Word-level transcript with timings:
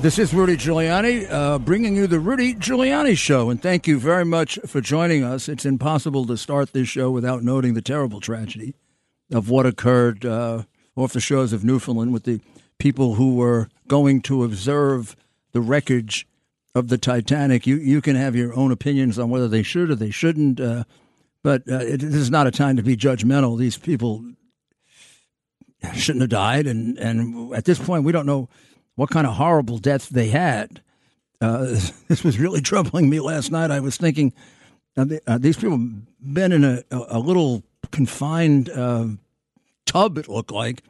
This 0.00 0.18
is 0.18 0.32
Rudy 0.32 0.56
Giuliani, 0.56 1.30
uh, 1.30 1.58
bringing 1.58 1.94
you 1.94 2.06
the 2.06 2.20
Rudy 2.20 2.54
Giuliani 2.54 3.18
Show, 3.18 3.50
and 3.50 3.60
thank 3.60 3.86
you 3.86 3.98
very 3.98 4.24
much 4.24 4.58
for 4.64 4.80
joining 4.80 5.22
us. 5.22 5.46
It's 5.46 5.66
impossible 5.66 6.24
to 6.24 6.38
start 6.38 6.72
this 6.72 6.88
show 6.88 7.10
without 7.10 7.42
noting 7.42 7.74
the 7.74 7.82
terrible 7.82 8.18
tragedy 8.18 8.74
of 9.30 9.50
what 9.50 9.66
occurred 9.66 10.24
uh, 10.24 10.62
off 10.96 11.12
the 11.12 11.20
shores 11.20 11.52
of 11.52 11.64
Newfoundland 11.64 12.14
with 12.14 12.24
the 12.24 12.40
people 12.78 13.16
who 13.16 13.34
were 13.34 13.68
going 13.88 14.22
to 14.22 14.42
observe 14.42 15.16
the 15.52 15.60
wreckage 15.60 16.26
of 16.74 16.88
the 16.88 16.96
Titanic. 16.96 17.66
You 17.66 17.76
you 17.76 18.00
can 18.00 18.16
have 18.16 18.34
your 18.34 18.56
own 18.56 18.72
opinions 18.72 19.18
on 19.18 19.28
whether 19.28 19.48
they 19.48 19.62
should 19.62 19.90
or 19.90 19.96
they 19.96 20.10
shouldn't, 20.10 20.60
uh, 20.60 20.84
but 21.42 21.70
uh, 21.70 21.80
it, 21.80 22.00
this 22.00 22.14
is 22.14 22.30
not 22.30 22.46
a 22.46 22.50
time 22.50 22.76
to 22.76 22.82
be 22.82 22.96
judgmental. 22.96 23.58
These 23.58 23.76
people 23.76 24.24
shouldn't 25.94 26.22
have 26.22 26.30
died, 26.30 26.66
and 26.66 26.96
and 26.98 27.52
at 27.52 27.66
this 27.66 27.78
point, 27.78 28.04
we 28.04 28.12
don't 28.12 28.24
know 28.24 28.48
what 28.96 29.10
kind 29.10 29.26
of 29.26 29.34
horrible 29.34 29.78
death 29.78 30.08
they 30.08 30.28
had. 30.28 30.82
Uh, 31.40 31.66
this 32.08 32.22
was 32.24 32.38
really 32.38 32.60
troubling 32.60 33.08
me 33.08 33.20
last 33.20 33.50
night. 33.50 33.70
I 33.70 33.80
was 33.80 33.96
thinking, 33.96 34.32
uh, 34.96 35.38
these 35.38 35.56
people 35.56 35.78
been 36.20 36.52
in 36.52 36.64
a, 36.64 36.82
a 36.90 37.18
little 37.18 37.62
confined 37.90 38.68
uh, 38.70 39.06
tub, 39.86 40.18
it 40.18 40.28
looked 40.28 40.52
like. 40.52 40.82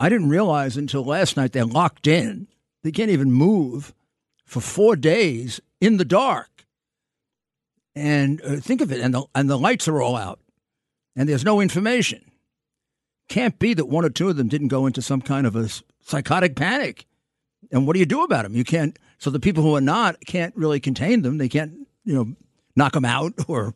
I 0.00 0.08
didn't 0.08 0.30
realize 0.30 0.76
until 0.76 1.04
last 1.04 1.36
night 1.36 1.52
they're 1.52 1.64
locked 1.64 2.06
in. 2.06 2.48
They 2.82 2.90
can't 2.90 3.10
even 3.10 3.30
move 3.30 3.94
for 4.44 4.60
four 4.60 4.96
days 4.96 5.60
in 5.80 5.96
the 5.96 6.04
dark. 6.04 6.66
And 7.94 8.40
uh, 8.42 8.56
think 8.56 8.80
of 8.80 8.90
it, 8.90 9.00
and 9.00 9.14
the, 9.14 9.24
and 9.34 9.48
the 9.50 9.58
lights 9.58 9.86
are 9.86 10.00
all 10.00 10.16
out, 10.16 10.40
and 11.14 11.28
there's 11.28 11.44
no 11.44 11.60
information. 11.60 12.30
Can't 13.28 13.58
be 13.58 13.74
that 13.74 13.86
one 13.86 14.04
or 14.04 14.10
two 14.10 14.30
of 14.30 14.36
them 14.36 14.48
didn't 14.48 14.68
go 14.68 14.86
into 14.86 15.02
some 15.02 15.20
kind 15.20 15.46
of 15.46 15.54
a 15.54 15.68
psychotic 16.02 16.56
panic. 16.56 17.06
And 17.70 17.86
what 17.86 17.94
do 17.94 18.00
you 18.00 18.06
do 18.06 18.22
about 18.22 18.42
them? 18.42 18.54
You 18.54 18.64
can't. 18.64 18.98
So 19.18 19.30
the 19.30 19.40
people 19.40 19.62
who 19.62 19.76
are 19.76 19.80
not 19.80 20.16
can't 20.26 20.54
really 20.56 20.80
contain 20.80 21.22
them. 21.22 21.38
They 21.38 21.48
can't, 21.48 21.86
you 22.04 22.14
know, 22.14 22.36
knock 22.76 22.92
them 22.92 23.04
out 23.04 23.32
or 23.48 23.74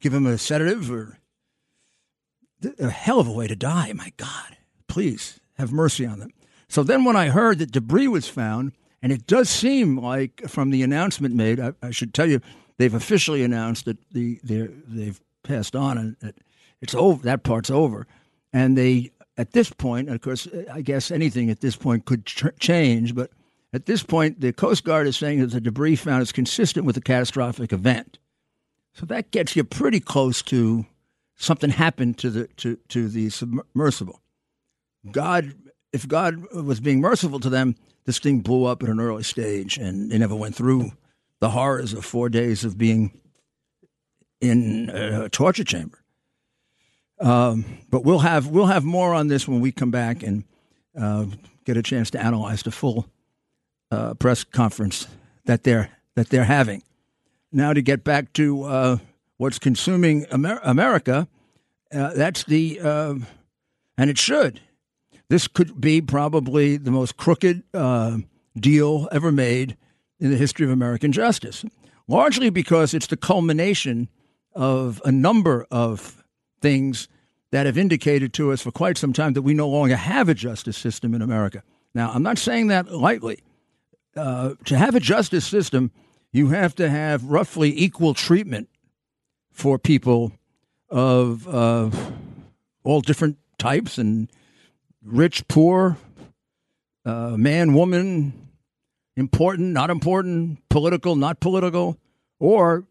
give 0.00 0.12
them 0.12 0.26
a 0.26 0.38
sedative 0.38 0.90
or 0.90 1.18
a 2.78 2.90
hell 2.90 3.20
of 3.20 3.28
a 3.28 3.32
way 3.32 3.46
to 3.46 3.56
die. 3.56 3.92
My 3.92 4.12
God, 4.16 4.56
please 4.88 5.40
have 5.54 5.72
mercy 5.72 6.06
on 6.06 6.18
them. 6.18 6.30
So 6.68 6.82
then, 6.82 7.04
when 7.04 7.16
I 7.16 7.28
heard 7.28 7.58
that 7.58 7.72
debris 7.72 8.08
was 8.08 8.28
found, 8.28 8.72
and 9.02 9.12
it 9.12 9.26
does 9.26 9.50
seem 9.50 9.98
like 9.98 10.42
from 10.48 10.70
the 10.70 10.82
announcement 10.82 11.34
made, 11.34 11.60
I, 11.60 11.74
I 11.82 11.90
should 11.90 12.14
tell 12.14 12.26
you, 12.26 12.40
they've 12.78 12.94
officially 12.94 13.42
announced 13.42 13.84
that 13.84 13.98
the 14.10 14.40
they've 14.42 15.20
passed 15.42 15.76
on 15.76 15.98
and 15.98 16.34
it's 16.80 16.94
over. 16.94 17.22
That 17.22 17.42
part's 17.42 17.70
over, 17.70 18.06
and 18.52 18.76
they 18.76 19.10
at 19.36 19.52
this 19.52 19.70
point, 19.70 20.08
of 20.08 20.20
course, 20.20 20.46
I 20.72 20.80
guess 20.80 21.10
anything 21.10 21.50
at 21.50 21.60
this 21.60 21.76
point 21.76 22.04
could 22.04 22.26
tr- 22.26 22.48
change, 22.60 23.14
but 23.14 23.30
at 23.72 23.86
this 23.86 24.02
point, 24.02 24.40
the 24.40 24.52
Coast 24.52 24.84
Guard 24.84 25.06
is 25.06 25.16
saying 25.16 25.40
that 25.40 25.48
the 25.48 25.60
debris 25.60 25.96
found 25.96 26.22
is 26.22 26.30
consistent 26.30 26.86
with 26.86 26.96
a 26.96 27.00
catastrophic 27.00 27.72
event. 27.72 28.18
So 28.92 29.06
that 29.06 29.32
gets 29.32 29.56
you 29.56 29.64
pretty 29.64 29.98
close 29.98 30.40
to 30.42 30.86
something 31.34 31.70
happened 31.70 32.18
to 32.18 32.30
the 32.30 32.46
to, 32.58 32.76
to 32.90 33.08
the 33.08 33.30
submersible. 33.30 34.20
God, 35.10 35.54
if 35.92 36.06
God 36.06 36.52
was 36.52 36.78
being 36.78 37.00
merciful 37.00 37.40
to 37.40 37.50
them, 37.50 37.74
this 38.04 38.20
thing 38.20 38.40
blew 38.40 38.64
up 38.66 38.82
at 38.84 38.88
an 38.88 39.00
early 39.00 39.24
stage, 39.24 39.76
and 39.76 40.10
they 40.10 40.18
never 40.18 40.36
went 40.36 40.54
through 40.54 40.92
the 41.40 41.50
horrors 41.50 41.92
of 41.92 42.04
four 42.04 42.28
days 42.28 42.64
of 42.64 42.78
being 42.78 43.20
in 44.40 44.90
a 44.90 45.28
torture 45.28 45.64
chamber. 45.64 46.03
Um, 47.20 47.64
but 47.90 48.04
we'll 48.04 48.20
have 48.20 48.48
we'll 48.48 48.66
have 48.66 48.84
more 48.84 49.14
on 49.14 49.28
this 49.28 49.46
when 49.46 49.60
we 49.60 49.72
come 49.72 49.90
back 49.90 50.22
and 50.22 50.44
uh, 50.98 51.26
get 51.64 51.76
a 51.76 51.82
chance 51.82 52.10
to 52.10 52.22
analyze 52.22 52.62
the 52.62 52.70
full 52.70 53.06
uh, 53.90 54.14
press 54.14 54.44
conference 54.44 55.06
that 55.44 55.62
they're 55.62 55.90
that 56.14 56.28
they're 56.28 56.44
having. 56.44 56.82
Now 57.52 57.72
to 57.72 57.82
get 57.82 58.02
back 58.02 58.32
to 58.34 58.64
uh, 58.64 58.96
what's 59.36 59.58
consuming 59.58 60.26
Amer- 60.32 60.60
America, 60.62 61.28
uh, 61.92 62.14
that's 62.14 62.44
the 62.44 62.80
uh, 62.80 63.14
and 63.96 64.10
it 64.10 64.18
should. 64.18 64.60
This 65.28 65.46
could 65.48 65.80
be 65.80 66.00
probably 66.00 66.76
the 66.76 66.90
most 66.90 67.16
crooked 67.16 67.62
uh, 67.72 68.18
deal 68.58 69.08
ever 69.12 69.32
made 69.32 69.76
in 70.18 70.30
the 70.30 70.36
history 70.36 70.66
of 70.66 70.72
American 70.72 71.12
justice, 71.12 71.64
largely 72.08 72.50
because 72.50 72.92
it's 72.92 73.06
the 73.06 73.16
culmination 73.16 74.08
of 74.52 75.00
a 75.04 75.12
number 75.12 75.66
of 75.70 76.23
things 76.64 77.08
that 77.52 77.66
have 77.66 77.76
indicated 77.76 78.32
to 78.32 78.50
us 78.50 78.62
for 78.62 78.72
quite 78.72 78.96
some 78.96 79.12
time 79.12 79.34
that 79.34 79.42
we 79.42 79.52
no 79.52 79.68
longer 79.68 79.96
have 79.96 80.30
a 80.30 80.34
justice 80.34 80.78
system 80.78 81.12
in 81.14 81.20
America. 81.20 81.62
Now, 81.94 82.10
I'm 82.10 82.22
not 82.22 82.38
saying 82.38 82.68
that 82.68 82.90
lightly. 82.90 83.40
Uh, 84.16 84.54
to 84.64 84.78
have 84.78 84.94
a 84.94 85.00
justice 85.00 85.44
system, 85.44 85.90
you 86.32 86.48
have 86.48 86.74
to 86.76 86.88
have 86.88 87.24
roughly 87.24 87.78
equal 87.78 88.14
treatment 88.14 88.70
for 89.52 89.78
people 89.78 90.32
of 90.88 91.46
uh, 91.46 91.90
all 92.82 93.02
different 93.02 93.36
types 93.58 93.98
and 93.98 94.30
rich, 95.04 95.46
poor, 95.46 95.98
uh, 97.04 97.36
man, 97.36 97.74
woman, 97.74 98.32
important, 99.16 99.74
not 99.74 99.90
important, 99.90 100.66
political, 100.70 101.14
not 101.14 101.40
political, 101.40 101.98
or 102.40 102.84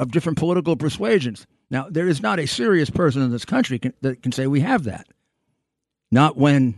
of 0.00 0.10
different 0.10 0.36
political 0.36 0.76
persuasions. 0.76 1.46
Now, 1.72 1.86
there 1.88 2.06
is 2.06 2.20
not 2.20 2.38
a 2.38 2.46
serious 2.46 2.90
person 2.90 3.22
in 3.22 3.30
this 3.30 3.46
country 3.46 3.78
can, 3.78 3.94
that 4.02 4.22
can 4.22 4.30
say 4.30 4.46
we 4.46 4.60
have 4.60 4.84
that. 4.84 5.06
Not 6.10 6.36
when 6.36 6.74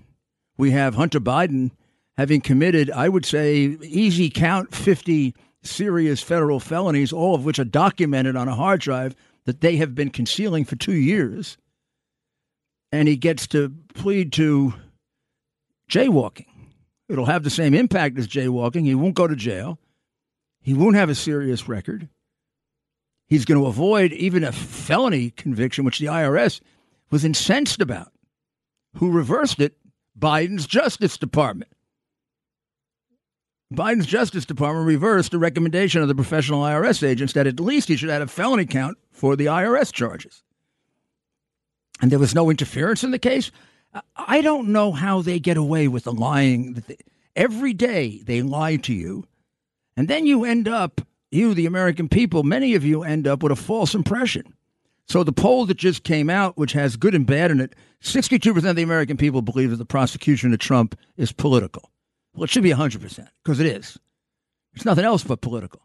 we 0.56 0.70
have 0.70 0.94
Hunter 0.94 1.18
Biden 1.18 1.72
having 2.16 2.40
committed, 2.40 2.92
I 2.92 3.08
would 3.08 3.26
say, 3.26 3.76
easy 3.82 4.30
count 4.30 4.72
50 4.72 5.34
serious 5.62 6.22
federal 6.22 6.60
felonies, 6.60 7.12
all 7.12 7.34
of 7.34 7.44
which 7.44 7.58
are 7.58 7.64
documented 7.64 8.36
on 8.36 8.46
a 8.46 8.54
hard 8.54 8.80
drive 8.80 9.16
that 9.46 9.60
they 9.62 9.76
have 9.76 9.96
been 9.96 10.10
concealing 10.10 10.64
for 10.64 10.76
two 10.76 10.94
years. 10.94 11.58
And 12.92 13.08
he 13.08 13.16
gets 13.16 13.48
to 13.48 13.74
plead 13.94 14.32
to 14.34 14.74
jaywalking. 15.90 16.46
It'll 17.08 17.26
have 17.26 17.42
the 17.42 17.50
same 17.50 17.74
impact 17.74 18.16
as 18.16 18.28
jaywalking. 18.28 18.84
He 18.84 18.94
won't 18.94 19.16
go 19.16 19.26
to 19.26 19.34
jail. 19.34 19.80
He 20.60 20.72
won't 20.72 20.94
have 20.94 21.10
a 21.10 21.16
serious 21.16 21.68
record. 21.68 22.08
He's 23.26 23.44
going 23.44 23.60
to 23.60 23.66
avoid 23.66 24.12
even 24.12 24.44
a 24.44 24.52
felony 24.52 25.30
conviction, 25.30 25.84
which 25.84 25.98
the 25.98 26.06
IRS 26.06 26.60
was 27.10 27.24
incensed 27.24 27.80
about. 27.80 28.12
Who 28.96 29.10
reversed 29.10 29.60
it? 29.60 29.76
Biden's 30.18 30.66
Justice 30.66 31.16
Department. 31.16 31.72
Biden's 33.72 34.06
Justice 34.06 34.44
Department 34.44 34.86
reversed 34.86 35.32
the 35.32 35.38
recommendation 35.38 36.02
of 36.02 36.08
the 36.08 36.14
professional 36.14 36.62
IRS 36.62 37.06
agents 37.06 37.32
that 37.32 37.46
at 37.46 37.58
least 37.58 37.88
he 37.88 37.96
should 37.96 38.10
add 38.10 38.22
a 38.22 38.26
felony 38.28 38.66
count 38.66 38.98
for 39.10 39.34
the 39.34 39.46
IRS 39.46 39.92
charges. 39.92 40.42
And 42.00 42.12
there 42.12 42.18
was 42.18 42.34
no 42.34 42.50
interference 42.50 43.02
in 43.02 43.10
the 43.10 43.18
case. 43.18 43.50
I 44.16 44.40
don't 44.42 44.68
know 44.68 44.92
how 44.92 45.22
they 45.22 45.38
get 45.38 45.56
away 45.56 45.88
with 45.88 46.04
the 46.04 46.12
lying. 46.12 46.82
Every 47.34 47.72
day 47.72 48.20
they 48.24 48.42
lie 48.42 48.76
to 48.76 48.92
you, 48.92 49.26
and 49.96 50.08
then 50.08 50.26
you 50.26 50.44
end 50.44 50.68
up 50.68 51.00
you, 51.34 51.54
the 51.54 51.66
American 51.66 52.08
people, 52.08 52.42
many 52.42 52.74
of 52.74 52.84
you 52.84 53.02
end 53.02 53.26
up 53.26 53.42
with 53.42 53.52
a 53.52 53.56
false 53.56 53.94
impression. 53.94 54.54
So 55.06 55.22
the 55.22 55.32
poll 55.32 55.66
that 55.66 55.76
just 55.76 56.02
came 56.04 56.30
out, 56.30 56.56
which 56.56 56.72
has 56.72 56.96
good 56.96 57.14
and 57.14 57.26
bad 57.26 57.50
in 57.50 57.60
it, 57.60 57.74
62% 58.02 58.68
of 58.68 58.76
the 58.76 58.82
American 58.82 59.16
people 59.16 59.42
believe 59.42 59.70
that 59.70 59.76
the 59.76 59.84
prosecution 59.84 60.52
of 60.52 60.58
Trump 60.58 60.98
is 61.16 61.32
political. 61.32 61.90
Well, 62.34 62.44
it 62.44 62.50
should 62.50 62.62
be 62.62 62.70
100% 62.70 63.28
because 63.42 63.60
it 63.60 63.66
is. 63.66 63.98
It's 64.74 64.84
nothing 64.84 65.04
else 65.04 65.22
but 65.22 65.40
political. 65.40 65.82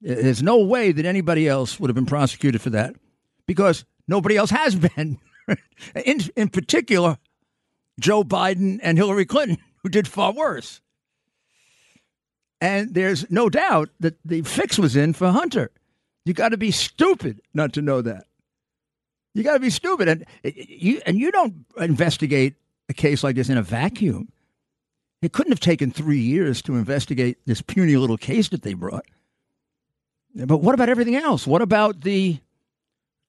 There's 0.00 0.42
no 0.42 0.58
way 0.58 0.92
that 0.92 1.06
anybody 1.06 1.48
else 1.48 1.80
would 1.80 1.88
have 1.88 1.94
been 1.94 2.06
prosecuted 2.06 2.60
for 2.60 2.70
that 2.70 2.94
because 3.46 3.84
nobody 4.06 4.36
else 4.36 4.50
has 4.50 4.74
been. 4.74 5.18
in, 6.04 6.20
in 6.36 6.48
particular, 6.48 7.18
Joe 7.98 8.22
Biden 8.22 8.78
and 8.82 8.98
Hillary 8.98 9.24
Clinton, 9.24 9.58
who 9.82 9.88
did 9.88 10.06
far 10.06 10.32
worse. 10.32 10.80
And 12.60 12.94
there's 12.94 13.30
no 13.30 13.48
doubt 13.50 13.90
that 14.00 14.18
the 14.24 14.42
fix 14.42 14.78
was 14.78 14.96
in 14.96 15.12
for 15.12 15.30
Hunter. 15.30 15.70
You 16.24 16.32
got 16.32 16.50
to 16.50 16.56
be 16.56 16.70
stupid 16.70 17.40
not 17.54 17.74
to 17.74 17.82
know 17.82 18.02
that. 18.02 18.24
You 19.34 19.42
got 19.42 19.54
to 19.54 19.60
be 19.60 19.70
stupid, 19.70 20.08
and 20.08 20.24
you 20.42 21.02
and 21.04 21.18
you 21.18 21.30
don't 21.30 21.66
investigate 21.76 22.54
a 22.88 22.94
case 22.94 23.22
like 23.22 23.36
this 23.36 23.50
in 23.50 23.58
a 23.58 23.62
vacuum. 23.62 24.32
It 25.20 25.32
couldn't 25.32 25.52
have 25.52 25.60
taken 25.60 25.90
three 25.90 26.20
years 26.20 26.62
to 26.62 26.76
investigate 26.76 27.38
this 27.46 27.60
puny 27.60 27.96
little 27.96 28.16
case 28.16 28.48
that 28.48 28.62
they 28.62 28.74
brought. 28.74 29.04
But 30.34 30.58
what 30.58 30.74
about 30.74 30.88
everything 30.88 31.16
else? 31.16 31.46
What 31.46 31.62
about 31.62 32.02
the 32.02 32.38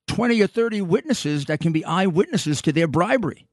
20 0.07 0.41
or 0.41 0.47
30 0.47 0.81
witnesses 0.81 1.45
that 1.45 1.59
can 1.59 1.71
be 1.71 1.85
eyewitnesses 1.85 2.61
to 2.63 2.71
their 2.71 2.87
bribery? 2.87 3.47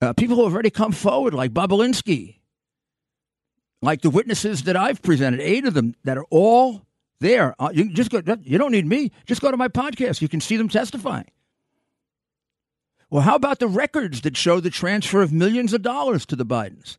Uh, 0.00 0.12
people 0.12 0.36
who 0.36 0.44
have 0.44 0.52
already 0.52 0.70
come 0.70 0.92
forward, 0.92 1.34
like 1.34 1.52
Bobulinski, 1.52 2.36
like 3.84 4.02
the 4.02 4.10
witnesses 4.10 4.64
that 4.64 4.76
I've 4.76 5.02
presented, 5.02 5.40
eight 5.40 5.66
of 5.66 5.74
them 5.74 5.94
that 6.04 6.18
are 6.18 6.26
all 6.30 6.82
there. 7.20 7.54
Uh, 7.58 7.70
you 7.72 7.92
just 7.92 8.10
go. 8.10 8.22
You 8.42 8.58
don't 8.58 8.72
need 8.72 8.86
me. 8.86 9.12
Just 9.26 9.40
go 9.40 9.50
to 9.50 9.56
my 9.56 9.68
podcast. 9.68 10.20
You 10.20 10.28
can 10.28 10.40
see 10.40 10.56
them 10.56 10.68
testifying. 10.68 11.30
Well, 13.10 13.22
how 13.22 13.36
about 13.36 13.60
the 13.60 13.68
records 13.68 14.22
that 14.22 14.36
show 14.36 14.58
the 14.60 14.70
transfer 14.70 15.22
of 15.22 15.32
millions 15.32 15.72
of 15.72 15.82
dollars 15.82 16.26
to 16.26 16.36
the 16.36 16.46
Bidens? 16.46 16.96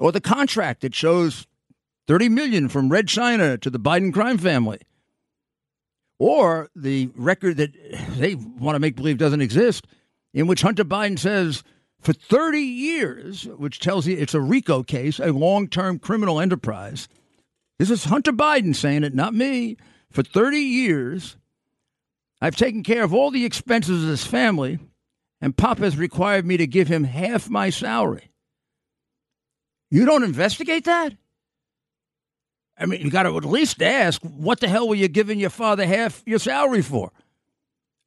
or 0.00 0.10
the 0.10 0.20
contract 0.20 0.80
that 0.80 0.94
shows 0.94 1.46
30 2.08 2.30
million 2.30 2.68
from 2.68 2.88
Red 2.88 3.06
China 3.06 3.56
to 3.58 3.70
the 3.70 3.78
Biden 3.78 4.12
crime 4.12 4.38
family, 4.38 4.80
or 6.18 6.70
the 6.74 7.10
record 7.14 7.58
that 7.58 7.70
they 8.16 8.34
want 8.34 8.74
to 8.74 8.80
make 8.80 8.96
believe 8.96 9.18
doesn't 9.18 9.42
exist, 9.42 9.86
in 10.34 10.46
which 10.46 10.62
Hunter 10.62 10.84
Biden 10.84 11.18
says 11.18 11.62
for 12.00 12.12
30 12.12 12.58
years, 12.60 13.44
which 13.44 13.78
tells 13.78 14.06
you 14.06 14.16
it's 14.16 14.34
a 14.34 14.40
RICO 14.40 14.82
case, 14.82 15.18
a 15.18 15.32
long 15.32 15.68
term 15.68 15.98
criminal 15.98 16.40
enterprise. 16.40 17.08
This 17.78 17.90
is 17.90 18.04
Hunter 18.04 18.32
Biden 18.32 18.74
saying 18.74 19.04
it, 19.04 19.14
not 19.14 19.34
me. 19.34 19.76
For 20.10 20.22
30 20.22 20.58
years, 20.58 21.36
I've 22.40 22.56
taken 22.56 22.82
care 22.82 23.04
of 23.04 23.14
all 23.14 23.30
the 23.30 23.44
expenses 23.44 24.02
of 24.02 24.08
this 24.08 24.26
family, 24.26 24.78
and 25.40 25.56
Pop 25.56 25.78
has 25.78 25.96
required 25.96 26.46
me 26.46 26.56
to 26.56 26.66
give 26.66 26.88
him 26.88 27.04
half 27.04 27.48
my 27.48 27.70
salary. 27.70 28.30
You 29.90 30.04
don't 30.04 30.24
investigate 30.24 30.84
that? 30.84 31.14
I 32.78 32.86
mean, 32.86 33.02
you 33.02 33.10
got 33.10 33.24
to 33.24 33.36
at 33.36 33.44
least 33.44 33.82
ask, 33.82 34.22
what 34.22 34.60
the 34.60 34.68
hell 34.68 34.88
were 34.88 34.94
you 34.94 35.08
giving 35.08 35.38
your 35.38 35.50
father 35.50 35.86
half 35.86 36.22
your 36.24 36.38
salary 36.38 36.82
for? 36.82 37.12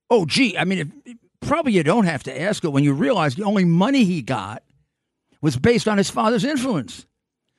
Oh, 0.10 0.26
gee, 0.26 0.58
I 0.58 0.66
mean, 0.66 0.94
if, 1.06 1.18
probably 1.48 1.74
you 1.74 1.84
don't 1.84 2.06
have 2.06 2.24
to 2.24 2.42
ask 2.42 2.64
it 2.64 2.72
when 2.72 2.84
you 2.84 2.94
realize 2.94 3.36
the 3.36 3.44
only 3.44 3.66
money 3.66 4.04
he 4.04 4.22
got 4.22 4.64
was 5.42 5.58
based 5.58 5.88
on 5.88 5.98
his 5.98 6.10
father's 6.10 6.44
influence. 6.44 7.06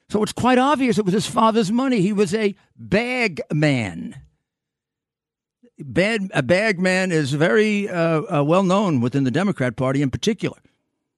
So 0.08 0.22
it's 0.22 0.32
quite 0.32 0.58
obvious 0.58 0.98
it 0.98 1.04
was 1.04 1.14
his 1.14 1.26
father's 1.26 1.72
money. 1.72 2.00
He 2.00 2.12
was 2.12 2.34
a 2.34 2.54
bag 2.76 3.40
man. 3.52 4.20
Bad, 5.78 6.30
a 6.32 6.42
bag 6.42 6.78
man 6.78 7.10
is 7.10 7.32
very 7.32 7.88
uh, 7.88 8.38
uh, 8.38 8.44
well 8.44 8.62
known 8.62 9.00
within 9.00 9.24
the 9.24 9.30
Democrat 9.30 9.76
Party 9.76 10.02
in 10.02 10.10
particular. 10.10 10.56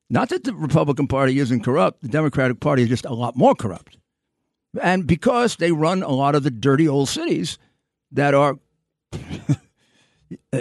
Not 0.09 0.29
that 0.29 0.45
the 0.45 0.55
Republican 0.55 1.09
Party 1.09 1.39
isn't 1.39 1.65
corrupt, 1.65 2.01
the 2.01 2.09
Democratic 2.09 2.61
Party 2.61 2.83
is 2.83 2.89
just 2.89 3.05
a 3.05 3.13
lot 3.13 3.37
more 3.37 3.55
corrupt. 3.55 3.99
And 4.81 5.07
because 5.07 5.57
they 5.57 5.73
run 5.73 6.03
a 6.03 6.11
lot 6.11 6.35
of 6.35 6.43
the 6.43 6.51
dirty 6.51 6.89
old 6.89 7.09
cities 7.09 7.59
that 8.13 8.35
are, 8.35 8.59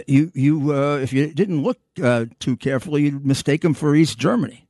you, 0.08 0.32
you 0.34 0.74
uh, 0.74 0.98
if 0.98 1.14
you 1.14 1.34
didn't 1.34 1.64
look 1.64 1.80
uh, 2.02 2.26
too 2.40 2.58
carefully, 2.58 3.04
you'd 3.04 3.26
mistake 3.26 3.62
them 3.62 3.74
for 3.74 3.96
East 3.96 4.18
Germany. 4.18 4.68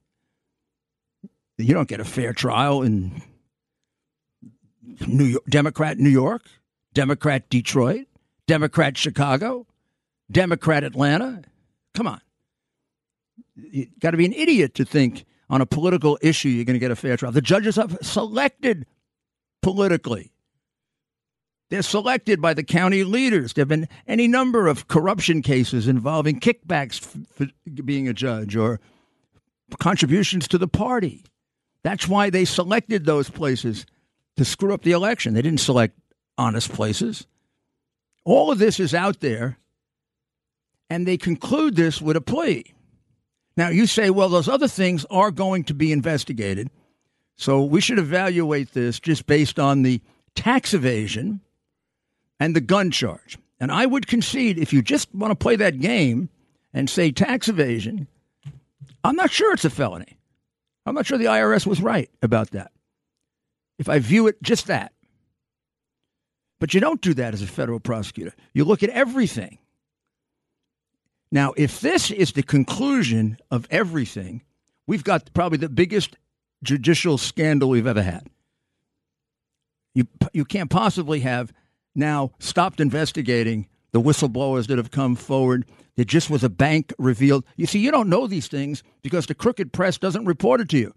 You 1.57 1.73
don't 1.73 1.87
get 1.87 1.99
a 1.99 2.05
fair 2.05 2.33
trial 2.33 2.81
in 2.81 3.21
New 5.07 5.25
York, 5.25 5.45
Democrat 5.49 5.97
New 5.97 6.09
York, 6.09 6.43
Democrat 6.93 7.49
Detroit, 7.49 8.07
Democrat 8.47 8.97
Chicago, 8.97 9.65
Democrat 10.31 10.83
Atlanta. 10.83 11.43
Come 11.93 12.07
on. 12.07 12.21
You 13.55 13.87
got 13.99 14.11
to 14.11 14.17
be 14.17 14.25
an 14.25 14.33
idiot 14.33 14.75
to 14.75 14.85
think 14.85 15.25
on 15.49 15.61
a 15.61 15.65
political 15.65 16.17
issue 16.21 16.49
you're 16.49 16.65
going 16.65 16.75
to 16.75 16.79
get 16.79 16.91
a 16.91 16.95
fair 16.95 17.15
trial. 17.15 17.31
The 17.31 17.41
judges 17.41 17.75
have 17.77 17.97
selected 18.01 18.85
politically. 19.61 20.31
They're 21.69 21.81
selected 21.81 22.41
by 22.41 22.53
the 22.53 22.63
county 22.63 23.03
leaders. 23.03 23.53
There 23.53 23.63
have 23.63 23.69
been 23.69 23.87
any 24.07 24.27
number 24.27 24.67
of 24.67 24.87
corruption 24.87 25.41
cases 25.41 25.87
involving 25.87 26.39
kickbacks 26.39 26.99
for 26.99 27.47
being 27.83 28.07
a 28.07 28.13
judge 28.13 28.55
or 28.55 28.79
contributions 29.79 30.47
to 30.49 30.57
the 30.57 30.67
party. 30.67 31.23
That's 31.83 32.07
why 32.07 32.29
they 32.29 32.45
selected 32.45 33.05
those 33.05 33.29
places 33.29 33.85
to 34.37 34.45
screw 34.45 34.73
up 34.73 34.83
the 34.83 34.91
election. 34.91 35.33
They 35.33 35.41
didn't 35.41 35.59
select 35.59 35.97
honest 36.37 36.71
places. 36.71 37.25
All 38.25 38.51
of 38.51 38.59
this 38.59 38.79
is 38.79 38.93
out 38.93 39.19
there, 39.19 39.57
and 40.89 41.07
they 41.07 41.17
conclude 41.17 41.75
this 41.75 42.01
with 42.01 42.15
a 42.15 42.21
plea. 42.21 42.73
Now, 43.57 43.69
you 43.69 43.87
say, 43.87 44.09
well, 44.09 44.29
those 44.29 44.49
other 44.49 44.67
things 44.67 45.05
are 45.09 45.31
going 45.31 45.63
to 45.65 45.73
be 45.73 45.91
investigated. 45.91 46.69
So 47.37 47.63
we 47.63 47.81
should 47.81 47.99
evaluate 47.99 48.71
this 48.71 48.99
just 48.99 49.25
based 49.25 49.59
on 49.59 49.81
the 49.81 50.01
tax 50.35 50.73
evasion 50.73 51.41
and 52.39 52.55
the 52.55 52.61
gun 52.61 52.91
charge. 52.91 53.37
And 53.59 53.71
I 53.71 53.85
would 53.85 54.07
concede 54.07 54.59
if 54.59 54.73
you 54.73 54.81
just 54.81 55.13
want 55.13 55.31
to 55.31 55.35
play 55.35 55.55
that 55.55 55.79
game 55.79 56.29
and 56.73 56.89
say 56.89 57.11
tax 57.11 57.47
evasion, 57.47 58.07
I'm 59.03 59.15
not 59.15 59.31
sure 59.31 59.53
it's 59.53 59.65
a 59.65 59.69
felony. 59.69 60.17
I'm 60.85 60.95
not 60.95 61.05
sure 61.05 61.17
the 61.17 61.25
IRS 61.25 61.65
was 61.65 61.81
right 61.81 62.09
about 62.21 62.51
that. 62.51 62.71
If 63.79 63.89
I 63.89 63.99
view 63.99 64.27
it 64.27 64.41
just 64.43 64.67
that. 64.67 64.93
But 66.59 66.73
you 66.73 66.79
don't 66.79 67.01
do 67.01 67.13
that 67.15 67.33
as 67.33 67.41
a 67.41 67.47
federal 67.47 67.79
prosecutor. 67.79 68.33
You 68.53 68.65
look 68.65 68.83
at 68.83 68.89
everything. 68.89 69.57
Now, 71.31 71.53
if 71.57 71.81
this 71.81 72.11
is 72.11 72.31
the 72.31 72.43
conclusion 72.43 73.37
of 73.51 73.67
everything, 73.69 74.41
we've 74.87 75.03
got 75.03 75.33
probably 75.33 75.57
the 75.57 75.69
biggest 75.69 76.17
judicial 76.63 77.17
scandal 77.17 77.69
we've 77.69 77.87
ever 77.87 78.01
had. 78.01 78.27
You, 79.93 80.07
you 80.33 80.45
can't 80.45 80.69
possibly 80.69 81.21
have 81.21 81.53
now 81.95 82.31
stopped 82.39 82.79
investigating 82.79 83.67
the 83.91 84.01
whistleblowers 84.01 84.67
that 84.67 84.77
have 84.77 84.91
come 84.91 85.15
forward. 85.15 85.65
It 85.95 86.07
just 86.07 86.29
was 86.29 86.43
a 86.43 86.49
bank 86.49 86.93
revealed. 86.97 87.45
You 87.55 87.65
see, 87.65 87.79
you 87.79 87.91
don't 87.91 88.09
know 88.09 88.27
these 88.27 88.47
things 88.47 88.83
because 89.01 89.25
the 89.25 89.35
crooked 89.35 89.71
press 89.71 89.97
doesn't 89.97 90.25
report 90.25 90.61
it 90.61 90.69
to 90.69 90.77
you. 90.77 90.93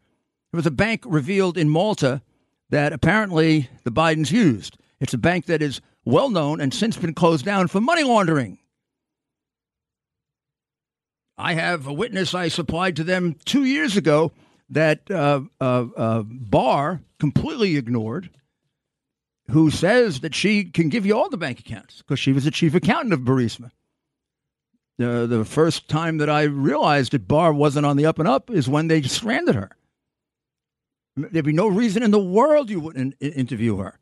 There 0.51 0.59
was 0.59 0.67
a 0.67 0.73
bank 0.73 1.05
revealed 1.07 1.57
in 1.57 1.69
Malta 1.69 2.23
that 2.71 2.93
apparently 2.93 3.71
the 3.85 3.93
Bidens 3.93 4.33
used. 4.33 4.77
It's 5.01 5.15
a 5.15 5.19
bank 5.19 5.47
that 5.47 5.63
is 5.63 5.81
well 6.05 6.31
known 6.31 6.61
and 6.61 6.73
since 6.73 6.97
been 6.97 7.15
closed 7.15 7.45
down 7.45 7.69
for 7.69 7.81
money 7.81 8.03
laundering. 8.03 8.59
I 11.37 11.55
have 11.55 11.87
a 11.87 11.93
witness 11.93 12.35
I 12.35 12.49
supplied 12.49 12.97
to 12.97 13.05
them 13.05 13.37
two 13.45 13.65
years 13.65 13.97
ago 13.97 14.33
that 14.71 15.09
uh, 15.11 15.43
uh, 15.61 15.87
uh, 15.97 16.23
Barr 16.25 17.01
completely 17.21 17.77
ignored, 17.77 18.31
who 19.51 19.71
says 19.71 20.21
that 20.21 20.35
she 20.35 20.65
can 20.65 20.89
give 20.89 21.07
you 21.07 21.17
all 21.17 21.31
the 21.31 21.37
bank 21.37 21.61
accounts 21.61 21.99
because 21.99 22.21
she 22.21 22.33
was 22.33 22.45
the 22.45 22.51
chief 22.51 22.75
accountant 22.75 23.15
of 23.15 23.21
Burisma. 23.21 23.71
The, 24.99 25.27
the 25.27 25.45
first 25.45 25.89
time 25.89 26.19
that 26.19 26.29
I 26.29 26.43
realized 26.43 27.13
that 27.13 27.29
Barr 27.29 27.53
wasn't 27.53 27.87
on 27.87 27.97
the 27.97 28.07
up 28.07 28.19
and 28.19 28.29
up 28.29 28.51
is 28.51 28.69
when 28.69 28.89
they 28.89 29.01
stranded 29.03 29.55
her. 29.55 29.71
There'd 31.17 31.45
be 31.45 31.53
no 31.53 31.69
reason 31.69 32.03
in 32.03 32.11
the 32.11 32.19
world 32.19 32.69
you 32.69 32.81
wouldn't 32.81 33.15
interview 33.21 33.79
her. 33.79 33.99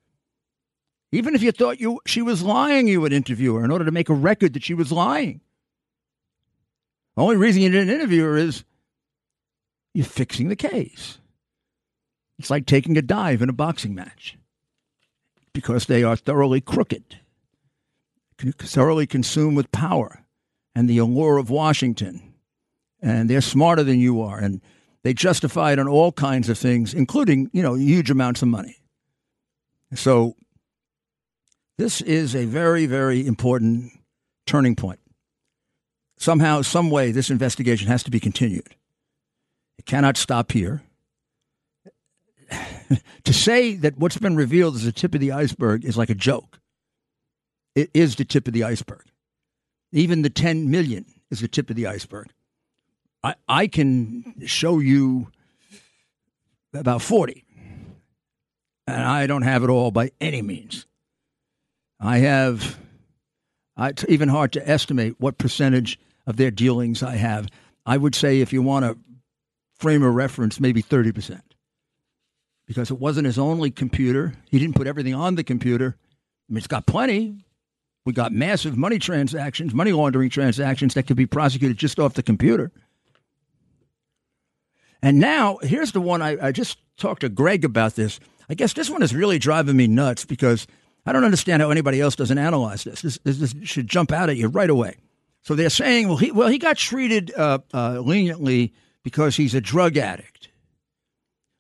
Even 1.13 1.35
if 1.35 1.43
you 1.43 1.53
thought 1.53 1.81
you 1.81 2.01
she 2.05 2.21
was 2.21 2.43
lying, 2.43 2.89
you 2.89 3.01
would 3.01 3.13
interview 3.13 3.55
her 3.55 3.65
in 3.65 3.71
order 3.71 3.85
to 3.85 3.91
make 3.91 4.09
a 4.09 4.15
record 4.15 4.55
that 4.55 4.65
she 4.65 4.75
was 4.75 4.91
lying. 4.91 5.41
The 7.15 7.23
only 7.23 7.37
reason 7.37 7.63
you 7.63 7.71
didn't 7.71 7.95
interview 7.95 8.25
her 8.25 8.37
is 8.37 8.65
you're 9.95 10.05
fixing 10.05 10.49
the 10.49 10.57
case. 10.57 11.19
It's 12.39 12.51
like 12.51 12.67
taking 12.67 12.99
a 12.99 13.03
dive 13.03 13.41
in 13.41 13.49
a 13.49 13.55
boxing 13.55 13.95
match 13.95 14.37
because 15.57 15.87
they 15.87 16.03
are 16.03 16.17
thoroughly 16.17 16.61
crooked, 16.61 17.19
thoroughly 18.59 19.07
consumed 19.07 19.57
with 19.57 19.73
power 19.73 20.23
and 20.75 20.87
the 20.87 20.99
allure 20.99 21.39
of 21.39 21.49
Washington. 21.49 22.35
And 23.01 23.31
they're 23.31 23.41
smarter 23.41 23.83
than 23.83 23.99
you 23.99 24.21
are. 24.21 24.39
And 24.39 24.61
they 25.03 25.15
justify 25.15 25.73
it 25.73 25.79
on 25.79 25.89
all 25.89 26.13
kinds 26.13 26.51
of 26.51 26.59
things, 26.59 26.93
including, 26.93 27.49
you 27.55 27.63
know, 27.63 27.73
huge 27.73 28.11
amounts 28.11 28.43
of 28.43 28.49
money. 28.49 28.77
So 29.95 30.37
this 31.79 32.03
is 32.03 32.37
a 32.37 32.45
very, 32.45 32.85
very 32.85 33.27
important 33.27 33.93
turning 34.45 34.77
point. 34.77 35.01
Somehow, 36.19 36.61
some 36.61 36.91
way, 36.91 37.13
this 37.13 37.31
investigation 37.31 37.89
has 37.89 38.03
to 38.03 38.11
be 38.11 38.21
continued. 38.21 38.77
It 39.79 39.87
cannot 39.87 40.19
stop 40.19 40.53
here. 40.53 40.83
to 43.25 43.33
say 43.33 43.75
that 43.77 43.99
what's 43.99 44.19
been 44.19 44.37
revealed 44.37 44.77
is 44.77 44.85
the 44.85 44.93
tip 44.93 45.15
of 45.15 45.21
the 45.21 45.33
iceberg 45.33 45.85
is 45.85 45.97
like 45.97 46.11
a 46.11 46.15
joke. 46.15 46.61
It 47.75 47.91
is 47.93 48.17
the 48.17 48.25
tip 48.25 48.49
of 48.49 48.55
the 48.55 48.65
iceberg. 48.65 49.05
Even 49.93 50.23
the 50.23 50.31
10 50.31 50.71
million 50.71 51.05
is 51.31 51.41
the 51.41 51.49
tip 51.49 51.71
of 51.71 51.77
the 51.77 51.87
iceberg. 51.87 52.29
I, 53.23 53.35
I 53.49 53.67
can 53.67 54.35
show 54.47 54.79
you 54.79 55.31
about 56.75 57.03
40. 57.03 57.45
And 58.87 59.03
I 59.03 59.27
don't 59.27 59.43
have 59.43 59.65
it 59.65 59.71
all 59.71 59.91
by 59.91 60.13
any 60.21 60.43
means. 60.43 60.87
I 61.99 62.19
have, 62.19 62.79
it's 63.79 64.05
even 64.09 64.29
hard 64.29 64.53
to 64.53 64.69
estimate 64.69 65.17
what 65.19 65.39
percentage 65.39 65.99
of 66.27 66.37
their 66.37 66.51
dealings 66.51 67.03
I 67.03 67.17
have. 67.17 67.49
I 67.85 67.97
would 67.97 68.15
say 68.15 68.41
if 68.41 68.53
you 68.53 68.63
want 68.63 68.85
to 68.85 68.99
frame 69.79 70.03
a 70.03 70.11
reference, 70.11 70.61
maybe 70.61 70.83
30%. 70.83 71.41
Because 72.67 72.91
it 72.91 72.99
wasn't 72.99 73.27
his 73.27 73.39
only 73.39 73.71
computer. 73.71 74.35
He 74.51 74.59
didn't 74.59 74.75
put 74.75 74.87
everything 74.87 75.15
on 75.15 75.37
the 75.37 75.45
computer. 75.45 75.97
I 76.49 76.53
mean, 76.53 76.59
it's 76.59 76.67
got 76.67 76.87
plenty. 76.87 77.45
We 78.05 78.13
got 78.13 78.33
massive 78.33 78.77
money 78.77 78.99
transactions, 78.99 79.75
money 79.75 79.93
laundering 79.93 80.31
transactions 80.31 80.95
that 80.95 81.07
could 81.09 81.17
be 81.17 81.27
prosecuted 81.27 81.77
just 81.77 81.99
off 81.99 82.15
the 82.15 82.23
computer. 82.23 82.71
And 85.03 85.19
now, 85.19 85.59
here's 85.63 85.93
the 85.93 86.01
one 86.01 86.23
I, 86.23 86.47
I 86.47 86.53
just 86.53 86.79
talked 86.97 87.21
to 87.21 87.29
Greg 87.29 87.65
about 87.65 87.97
this. 87.97 88.19
I 88.49 88.55
guess 88.55 88.73
this 88.73 88.89
one 88.89 89.03
is 89.03 89.15
really 89.15 89.39
driving 89.39 89.77
me 89.77 89.87
nuts 89.87 90.25
because 90.25 90.67
I 91.05 91.13
don't 91.13 91.25
understand 91.25 91.63
how 91.63 91.71
anybody 91.71 92.01
else 92.01 92.17
doesn't 92.17 92.39
analyze 92.39 92.85
this. 92.85 93.03
This, 93.03 93.19
this, 93.25 93.39
this 93.39 93.55
should 93.63 93.89
jump 93.89 94.13
out 94.13 94.31
at 94.31 94.37
you 94.37 94.49
right 94.49 94.71
away. 94.71 94.97
So 95.43 95.55
they're 95.55 95.71
saying, 95.71 96.09
well, 96.09 96.17
he, 96.17 96.33
well, 96.33 96.49
he 96.49 96.59
got 96.59 96.77
treated 96.77 97.33
uh, 97.37 97.59
uh, 97.73 98.01
leniently 98.01 98.73
because 99.05 99.37
he's 99.37 99.55
a 99.55 99.61
drug 99.61 99.97
addict. 99.97 100.49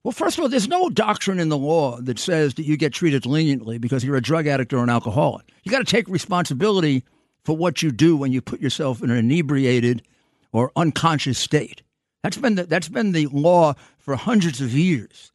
Well, 0.07 0.13
first 0.13 0.39
of 0.39 0.45
all, 0.45 0.49
there's 0.49 0.69
no 0.69 0.89
doctrine 0.89 1.41
in 1.41 1.49
the 1.49 1.59
law 1.59 2.01
that 2.01 2.21
says 2.21 2.55
that 2.55 2.63
you 2.63 2.77
get 2.77 2.93
treated 2.93 3.27
leniently 3.27 3.79
because 3.79 4.05
you're 4.05 4.15
a 4.15 4.23
drug 4.23 4.47
addict 4.47 4.73
or 4.73 4.85
an 4.85 4.89
alcoholic. 4.89 5.51
You 5.65 5.73
got 5.73 5.81
to 5.81 5.85
take 5.85 6.07
responsibility 6.07 7.03
for 7.43 7.57
what 7.57 7.83
you 7.83 7.91
do 7.91 8.17
when 8.17 8.31
you 8.31 8.41
put 8.41 8.61
yourself 8.61 9.03
in 9.03 9.11
an 9.11 9.17
inebriated 9.17 10.03
or 10.53 10.71
unconscious 10.77 11.41
state. 11.41 11.83
That's 12.23 12.37
been 12.37 12.55
the, 12.55 12.63
that's 12.67 12.89
been 12.89 13.11
the 13.11 13.27
law 13.33 13.75
for 13.99 14.15
hundreds 14.15 14.61
of 14.61 14.75
years. 14.75 15.33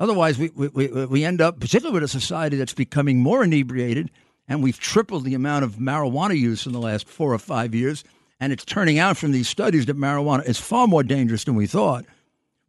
Otherwise, 0.00 0.36
we, 0.36 0.48
we, 0.48 0.88
we 1.06 1.24
end 1.24 1.40
up, 1.40 1.60
particularly 1.60 1.94
with 1.94 2.02
a 2.02 2.08
society 2.08 2.56
that's 2.56 2.74
becoming 2.74 3.20
more 3.20 3.44
inebriated, 3.44 4.10
and 4.48 4.64
we've 4.64 4.80
tripled 4.80 5.22
the 5.22 5.34
amount 5.34 5.64
of 5.64 5.76
marijuana 5.76 6.36
use 6.36 6.66
in 6.66 6.72
the 6.72 6.80
last 6.80 7.08
four 7.08 7.32
or 7.32 7.38
five 7.38 7.72
years. 7.72 8.02
And 8.40 8.52
it's 8.52 8.64
turning 8.64 8.98
out 8.98 9.16
from 9.16 9.30
these 9.30 9.48
studies 9.48 9.86
that 9.86 9.96
marijuana 9.96 10.44
is 10.48 10.58
far 10.58 10.88
more 10.88 11.04
dangerous 11.04 11.44
than 11.44 11.54
we 11.54 11.68
thought 11.68 12.04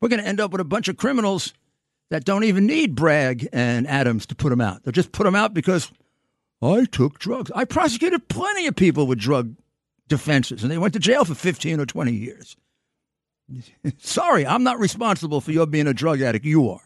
we're 0.01 0.09
going 0.09 0.21
to 0.21 0.27
end 0.27 0.39
up 0.39 0.51
with 0.51 0.61
a 0.61 0.65
bunch 0.65 0.87
of 0.87 0.97
criminals 0.97 1.53
that 2.09 2.25
don't 2.25 2.43
even 2.43 2.65
need 2.65 2.95
Bragg 2.95 3.47
and 3.53 3.87
Adams 3.87 4.25
to 4.27 4.35
put 4.35 4.49
them 4.49 4.61
out. 4.61 4.83
They'll 4.83 4.91
just 4.91 5.11
put 5.11 5.23
them 5.25 5.35
out 5.35 5.53
because 5.53 5.91
I 6.61 6.85
took 6.85 7.19
drugs. 7.19 7.51
I 7.55 7.65
prosecuted 7.65 8.27
plenty 8.27 8.67
of 8.67 8.75
people 8.75 9.07
with 9.07 9.19
drug 9.19 9.55
defenses, 10.07 10.63
and 10.63 10.71
they 10.71 10.77
went 10.77 10.93
to 10.93 10.99
jail 10.99 11.23
for 11.23 11.35
15 11.35 11.79
or 11.79 11.85
20 11.85 12.11
years. 12.11 12.57
Sorry, 13.97 14.45
I'm 14.45 14.63
not 14.63 14.79
responsible 14.79 15.41
for 15.41 15.51
your 15.51 15.65
being 15.65 15.87
a 15.87 15.93
drug 15.93 16.21
addict. 16.21 16.45
You 16.45 16.69
are. 16.69 16.81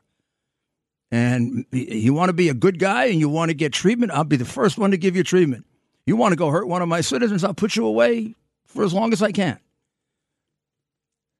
And 1.12 1.66
you 1.72 2.14
want 2.14 2.30
to 2.30 2.34
be 2.34 2.50
a 2.50 2.56
good 2.56 2.80
guy 2.80 3.06
and 3.06 3.20
you 3.20 3.30
want 3.30 3.50
to 3.50 3.54
get 3.54 3.72
treatment, 3.72 4.12
I'll 4.12 4.24
be 4.24 4.36
the 4.36 4.46
first 4.46 4.80
one 4.80 4.92
to 4.92 4.98
give 4.98 5.16
you 5.16 5.24
treatment. 5.24 5.66
You 6.08 6.16
want 6.16 6.32
to 6.32 6.36
go 6.36 6.50
hurt 6.50 6.68
one 6.68 6.82
of 6.82 6.88
my 6.88 7.02
citizens, 7.02 7.44
I'll 7.44 7.54
put 7.54 7.76
you 7.76 7.86
away 7.86 8.34
for 8.66 8.84
as 8.84 8.94
long 8.94 9.14
as 9.14 9.22
I 9.22 9.32
can. 9.32 9.60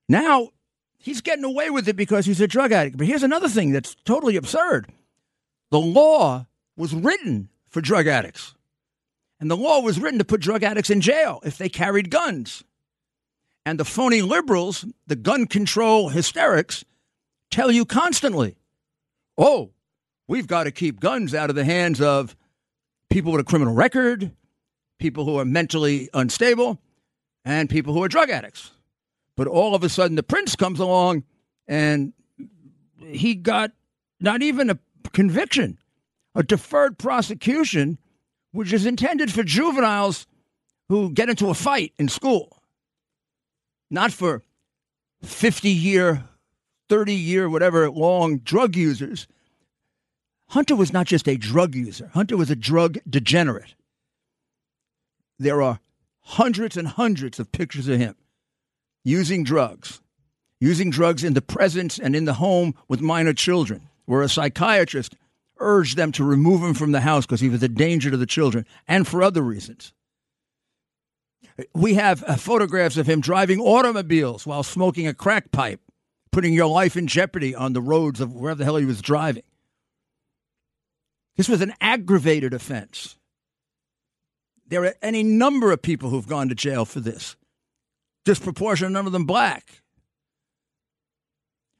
Now, 0.08 0.50
He's 1.04 1.20
getting 1.20 1.44
away 1.44 1.70
with 1.70 1.90
it 1.90 1.98
because 1.98 2.26
he's 2.26 2.40
a 2.40 2.48
drug 2.48 2.72
addict. 2.72 2.96
But 2.96 3.08
here's 3.08 3.24
another 3.24 3.50
thing 3.50 3.74
that's 3.74 3.94
totally 4.06 4.38
absurd 4.38 4.88
the 5.70 5.80
law 5.80 6.48
was 6.78 6.96
written 6.96 7.50
for 7.68 7.82
drug 7.82 8.08
addicts. 8.08 8.56
And 9.42 9.52
the 9.52 9.58
law 9.58 9.82
was 9.82 10.00
written 10.00 10.20
to 10.20 10.24
put 10.24 10.40
drug 10.40 10.64
addicts 10.64 10.90
in 10.90 11.02
jail 11.02 11.42
if 11.44 11.58
they 11.58 11.68
carried 11.68 12.10
guns. 12.10 12.64
And 13.66 13.78
the 13.78 13.84
phony 13.84 14.22
liberals, 14.22 14.86
the 15.06 15.18
gun 15.18 15.46
control 15.46 16.08
hysterics, 16.08 16.86
tell 17.52 17.70
you 17.70 17.84
constantly, 17.84 18.56
oh, 19.38 19.72
we've 20.30 20.48
got 20.48 20.64
to 20.64 20.72
keep 20.72 21.02
guns 21.02 21.36
out 21.36 21.50
of 21.50 21.58
the 21.58 21.66
hands 21.66 22.00
of 22.00 22.34
people 23.10 23.34
with 23.34 23.42
a 23.42 23.44
criminal 23.44 23.74
record, 23.74 24.32
people 25.00 25.26
who 25.26 25.36
are 25.36 25.44
mentally 25.44 26.08
unstable, 26.14 26.80
and 27.44 27.70
people 27.70 27.94
who 27.94 28.02
are 28.04 28.08
drug 28.08 28.30
addicts. 28.30 28.72
But 29.36 29.48
all 29.48 29.76
of 29.76 29.84
a 29.84 29.90
sudden, 29.90 30.16
the 30.16 30.24
prince 30.24 30.56
comes 30.56 30.80
along 30.80 31.24
and 31.68 32.14
he 32.98 33.36
got 33.36 33.72
not 34.20 34.42
even 34.42 34.70
a 34.70 34.80
conviction, 35.12 35.78
a 36.36 36.44
deferred 36.44 36.98
prosecution, 36.98 37.98
which 38.52 38.72
is 38.72 38.86
intended 38.86 39.32
for 39.32 39.44
juveniles 39.44 40.28
who 40.90 41.12
get 41.12 41.30
into 41.30 41.50
a 41.50 41.54
fight 41.54 41.94
in 41.98 42.08
school, 42.08 42.62
not 43.90 44.12
for 44.12 44.44
50 45.24 45.70
year, 45.70 46.26
30 46.90 47.14
year, 47.14 47.50
whatever 47.50 47.90
long 47.90 48.40
drug 48.40 48.76
users. 48.76 49.28
Hunter 50.50 50.76
was 50.76 50.94
not 50.94 51.08
just 51.08 51.28
a 51.28 51.38
drug 51.38 51.74
user, 51.74 52.12
Hunter 52.14 52.38
was 52.38 52.52
a 52.52 52.56
drug 52.56 53.00
degenerate. 53.10 53.74
There 55.40 55.62
are 55.62 55.80
hundreds 56.20 56.78
and 56.78 56.88
hundreds 56.88 57.40
of 57.40 57.52
pictures 57.52 57.88
of 57.88 58.00
him 58.00 58.16
using 59.04 59.44
drugs, 59.44 60.02
using 60.60 60.90
drugs 60.90 61.24
in 61.24 61.34
the 61.34 61.42
presence 61.42 62.00
and 62.00 62.16
in 62.16 62.26
the 62.26 62.34
home 62.34 62.74
with 62.88 63.02
minor 63.02 63.34
children, 63.34 63.90
where 64.06 64.22
a 64.22 64.30
psychiatrist 64.30 65.16
urged 65.60 65.98
them 65.98 66.12
to 66.12 66.24
remove 66.24 66.62
him 66.62 66.74
from 66.74 66.92
the 66.92 67.02
house 67.02 67.26
because 67.26 67.42
he 67.42 67.50
was 67.50 67.64
a 67.64 67.68
danger 67.68 68.12
to 68.12 68.18
the 68.18 68.26
children 68.26 68.66
and 68.88 69.08
for 69.08 69.24
other 69.24 69.42
reasons. 69.42 69.94
We 71.74 71.94
have 71.96 72.24
uh, 72.24 72.36
photographs 72.36 72.98
of 72.98 73.08
him 73.08 73.22
driving 73.22 73.60
automobiles 73.60 74.46
while 74.46 74.64
smoking 74.64 75.08
a 75.08 75.14
crack 75.14 75.52
pipe, 75.52 75.80
putting 76.32 76.54
your 76.54 76.68
life 76.68 76.98
in 76.98 77.08
jeopardy 77.08 77.54
on 77.54 77.74
the 77.74 77.82
roads 77.82 78.20
of 78.20 78.34
wherever 78.34 78.58
the 78.58 78.66
hell 78.66 78.78
he 78.78 78.86
was 78.86 79.02
driving. 79.02 79.44
This 81.36 81.50
was 81.50 81.62
an 81.62 81.74
aggravated 81.80 82.54
offense. 82.54 83.18
There 84.68 84.86
are 84.86 84.96
any 85.02 85.24
number 85.24 85.72
of 85.72 85.82
people 85.82 86.10
who've 86.10 86.28
gone 86.28 86.50
to 86.50 86.56
jail 86.56 86.86
for 86.86 87.00
this 87.00 87.36
disproportionate 88.26 88.92
number 88.92 89.08
of 89.08 89.14
them 89.14 89.26
black. 89.26 89.84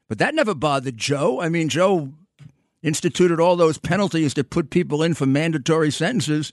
But 0.08 0.18
that 0.18 0.34
never 0.34 0.54
bothered 0.54 0.96
Joe. 0.96 1.40
I 1.40 1.48
mean, 1.48 1.68
Joe 1.68 2.12
instituted 2.82 3.40
all 3.40 3.56
those 3.56 3.78
penalties 3.78 4.34
to 4.34 4.44
put 4.44 4.70
people 4.70 5.02
in 5.02 5.14
for 5.14 5.26
mandatory 5.26 5.90
sentences. 5.90 6.52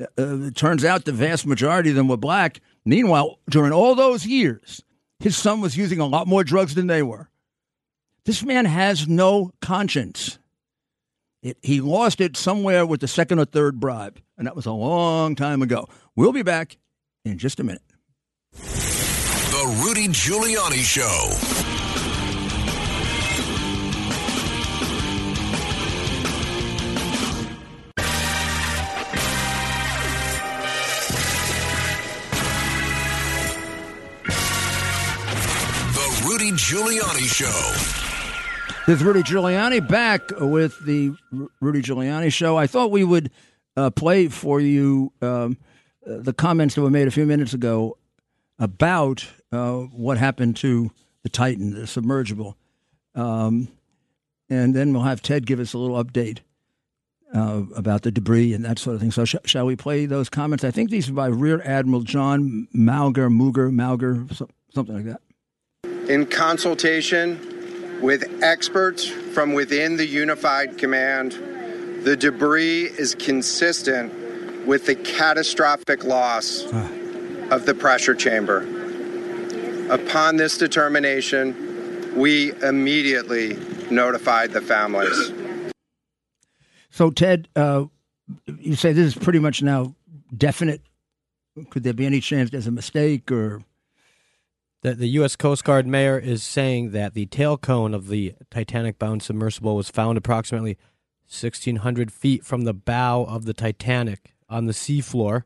Uh, 0.00 0.06
it 0.46 0.54
turns 0.54 0.84
out 0.84 1.04
the 1.04 1.12
vast 1.12 1.46
majority 1.46 1.90
of 1.90 1.96
them 1.96 2.08
were 2.08 2.16
black. 2.16 2.60
Meanwhile, 2.84 3.38
during 3.50 3.72
all 3.72 3.94
those 3.94 4.26
years, 4.26 4.82
his 5.18 5.36
son 5.36 5.60
was 5.60 5.76
using 5.76 6.00
a 6.00 6.06
lot 6.06 6.26
more 6.26 6.44
drugs 6.44 6.74
than 6.74 6.86
they 6.86 7.02
were. 7.02 7.28
This 8.24 8.42
man 8.42 8.64
has 8.64 9.06
no 9.08 9.52
conscience. 9.60 10.38
It, 11.42 11.58
he 11.62 11.80
lost 11.80 12.20
it 12.20 12.36
somewhere 12.36 12.86
with 12.86 13.00
the 13.00 13.08
second 13.08 13.38
or 13.38 13.44
third 13.44 13.78
bribe, 13.80 14.20
and 14.38 14.46
that 14.46 14.56
was 14.56 14.66
a 14.66 14.72
long 14.72 15.34
time 15.34 15.60
ago. 15.60 15.88
We'll 16.16 16.32
be 16.32 16.42
back 16.42 16.78
in 17.24 17.38
just 17.38 17.60
a 17.60 17.64
minute. 17.64 17.82
The 19.64 19.70
Rudy 19.82 20.08
Giuliani 20.08 20.82
Show. 20.84 21.30
The 35.94 36.28
Rudy 36.28 36.50
Giuliani 36.50 37.24
Show. 37.24 37.46
This 38.86 38.98
is 38.98 39.02
Rudy 39.02 39.22
Giuliani 39.22 39.88
back 39.88 40.20
with 40.40 40.78
the 40.84 41.14
Rudy 41.62 41.80
Giuliani 41.80 42.30
Show. 42.30 42.58
I 42.58 42.66
thought 42.66 42.90
we 42.90 43.02
would 43.02 43.30
uh, 43.78 43.88
play 43.88 44.28
for 44.28 44.60
you 44.60 45.10
um, 45.22 45.56
uh, 46.06 46.18
the 46.18 46.34
comments 46.34 46.74
that 46.74 46.82
were 46.82 46.90
made 46.90 47.08
a 47.08 47.10
few 47.10 47.24
minutes 47.24 47.54
ago 47.54 47.96
about 48.58 49.26
uh, 49.54 49.80
what 49.92 50.18
happened 50.18 50.56
to 50.56 50.90
the 51.22 51.28
Titan, 51.28 51.74
the 51.74 51.86
submergible. 51.86 52.54
Um, 53.14 53.68
and 54.50 54.74
then 54.74 54.92
we'll 54.92 55.02
have 55.02 55.22
Ted 55.22 55.46
give 55.46 55.60
us 55.60 55.72
a 55.72 55.78
little 55.78 56.02
update 56.02 56.40
uh, 57.34 57.62
about 57.74 58.02
the 58.02 58.10
debris 58.10 58.52
and 58.52 58.64
that 58.64 58.78
sort 58.78 58.94
of 58.94 59.00
thing. 59.00 59.10
So, 59.10 59.24
sh- 59.24 59.36
shall 59.44 59.66
we 59.66 59.76
play 59.76 60.06
those 60.06 60.28
comments? 60.28 60.64
I 60.64 60.70
think 60.70 60.90
these 60.90 61.08
are 61.08 61.12
by 61.12 61.26
Rear 61.26 61.60
Admiral 61.64 62.02
John 62.02 62.68
Mauger, 62.72 63.28
Muger, 63.28 63.72
Mauger, 63.72 64.26
so- 64.32 64.48
something 64.74 64.94
like 64.94 65.06
that. 65.06 65.20
In 66.08 66.26
consultation 66.26 68.00
with 68.02 68.42
experts 68.42 69.06
from 69.06 69.54
within 69.54 69.96
the 69.96 70.06
Unified 70.06 70.76
Command, 70.76 71.32
the 72.04 72.16
debris 72.16 72.84
is 72.84 73.14
consistent 73.14 74.12
with 74.66 74.86
the 74.86 74.94
catastrophic 74.94 76.04
loss 76.04 76.64
ah. 76.72 76.90
of 77.50 77.64
the 77.66 77.74
pressure 77.74 78.14
chamber. 78.14 78.83
Upon 79.90 80.36
this 80.36 80.56
determination, 80.56 82.14
we 82.16 82.52
immediately 82.62 83.58
notified 83.90 84.52
the 84.52 84.60
families. 84.60 85.32
So, 86.90 87.10
Ted, 87.10 87.48
uh, 87.54 87.86
you 88.46 88.76
say 88.76 88.92
this 88.92 89.14
is 89.14 89.22
pretty 89.22 89.38
much 89.38 89.62
now 89.62 89.94
definite. 90.36 90.80
Could 91.70 91.82
there 91.82 91.92
be 91.92 92.06
any 92.06 92.20
chance 92.20 92.50
there's 92.50 92.66
a 92.66 92.72
mistake 92.72 93.30
or? 93.30 93.62
The, 94.82 94.94
the 94.94 95.08
U.S. 95.08 95.34
Coast 95.34 95.64
Guard 95.64 95.86
mayor 95.86 96.18
is 96.18 96.42
saying 96.42 96.90
that 96.90 97.14
the 97.14 97.24
tail 97.24 97.56
cone 97.56 97.94
of 97.94 98.08
the 98.08 98.34
Titanic 98.50 98.98
bound 98.98 99.22
submersible 99.22 99.76
was 99.76 99.88
found 99.88 100.18
approximately 100.18 100.76
1,600 101.26 102.12
feet 102.12 102.44
from 102.44 102.64
the 102.64 102.74
bow 102.74 103.24
of 103.24 103.46
the 103.46 103.54
Titanic 103.54 104.34
on 104.48 104.66
the 104.66 104.74
seafloor 104.74 105.44